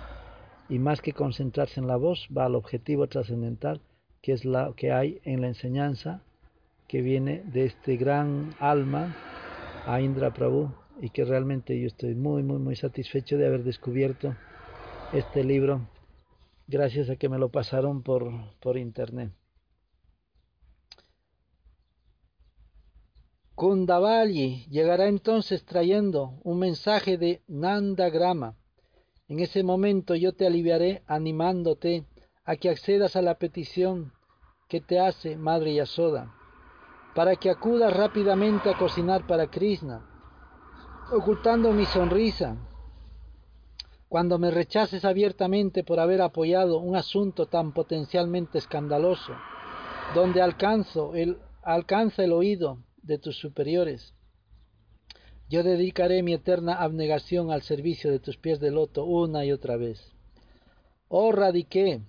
[0.68, 3.80] y más que concentrarse en la voz, va al objetivo trascendental,
[4.22, 6.22] que es la que hay en la enseñanza
[6.86, 9.16] que viene de este gran alma,
[9.86, 10.70] a Indra Prabhu,
[11.00, 14.36] y que realmente yo estoy muy, muy, muy satisfecho de haber descubierto
[15.12, 15.80] este libro
[16.68, 19.32] gracias a que me lo pasaron por, por internet.
[23.56, 28.54] Kundavalli llegará entonces trayendo un mensaje de Nandagrama.
[29.28, 32.04] En ese momento yo te aliviaré animándote
[32.44, 34.12] a que accedas a la petición
[34.68, 36.34] que te hace Madre Yasoda,
[37.14, 40.06] para que acudas rápidamente a cocinar para Krishna,
[41.10, 42.58] ocultando mi sonrisa.
[44.10, 49.32] Cuando me rechaces abiertamente por haber apoyado un asunto tan potencialmente escandaloso,
[50.14, 54.14] donde alcanzo el, alcanza el oído de tus superiores.
[55.48, 59.76] Yo dedicaré mi eterna abnegación al servicio de tus pies de loto una y otra
[59.76, 60.12] vez.
[61.08, 62.00] Oh Radique,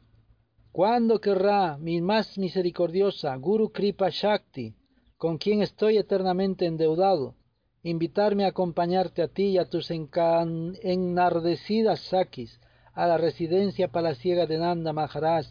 [0.72, 4.74] ¿cuándo querrá mi más misericordiosa Guru Kripa Shakti,
[5.18, 7.36] con quien estoy eternamente endeudado,
[7.84, 12.60] invitarme a acompañarte a ti y a tus enardecidas sakis
[12.94, 15.46] a la residencia palaciega de Nanda Maharaj,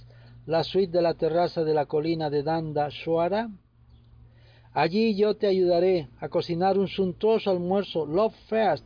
[0.46, 3.48] la suite de la terraza de la colina de Nanda Shwara?
[4.76, 8.84] Allí yo te ayudaré a cocinar un suntuoso almuerzo Love Fest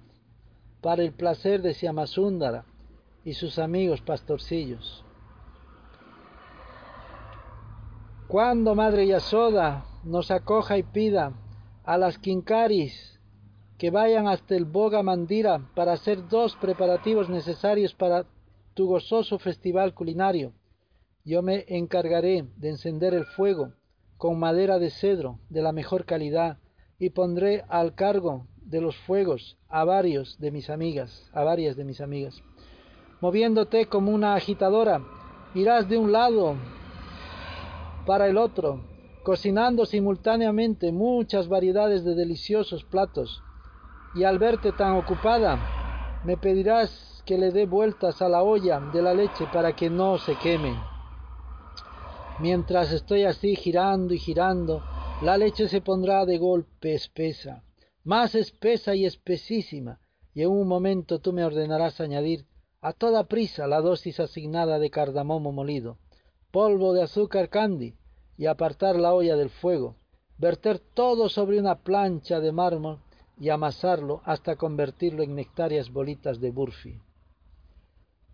[0.80, 2.64] para el placer de Siamasundara
[3.24, 5.05] y sus amigos pastorcillos.
[8.28, 11.32] Cuando Madre Yasoda nos acoja y pida
[11.82, 13.18] a las Kinkaris
[13.76, 18.26] que vayan hasta el Boga Mandira para hacer dos preparativos necesarios para
[18.74, 20.53] tu gozoso festival culinario,
[21.24, 23.72] yo me encargaré de encender el fuego
[24.20, 26.58] con madera de cedro de la mejor calidad
[26.98, 31.86] y pondré al cargo de los fuegos a varios de mis amigas, a varias de
[31.86, 32.42] mis amigas.
[33.22, 35.00] Moviéndote como una agitadora,
[35.54, 36.56] irás de un lado
[38.04, 38.82] para el otro,
[39.22, 43.42] cocinando simultáneamente muchas variedades de deliciosos platos.
[44.14, 49.00] Y al verte tan ocupada, me pedirás que le dé vueltas a la olla de
[49.00, 50.89] la leche para que no se queme.
[52.41, 54.82] Mientras estoy así girando y girando,
[55.20, 57.64] la leche se pondrá de golpe espesa,
[58.03, 60.01] más espesa y espesísima,
[60.32, 62.47] y en un momento tú me ordenarás añadir
[62.80, 65.99] a toda prisa la dosis asignada de cardamomo molido,
[66.51, 67.95] polvo de azúcar candy,
[68.38, 69.97] y apartar la olla del fuego,
[70.38, 73.01] verter todo sobre una plancha de mármol
[73.38, 77.03] y amasarlo hasta convertirlo en nectarias bolitas de burfi.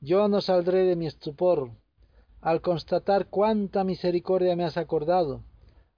[0.00, 1.72] Yo no saldré de mi estupor,
[2.46, 5.42] al constatar cuánta misericordia me has acordado,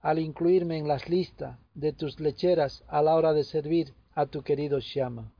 [0.01, 4.41] al incluirme en las listas de tus lecheras a la hora de servir a tu
[4.41, 5.31] querido Shama.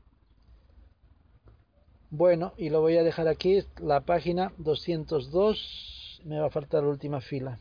[2.11, 6.89] Bueno, y lo voy a dejar aquí, la página 202, me va a faltar la
[6.89, 7.57] última fila.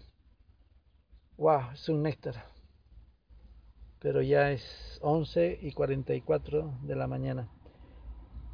[1.38, 2.44] Wow, es un néctar.
[3.98, 4.62] Pero ya es
[5.00, 7.48] 11 y 44 de la mañana.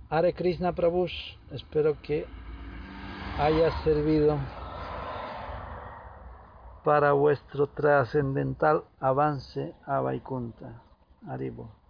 [0.09, 1.09] Hare Krishna Prabhu,
[1.51, 2.27] espero que
[3.41, 4.39] haya servido
[6.85, 10.83] para vuestro trascendental avance a Vaikunta.
[11.27, 11.84] Aribo.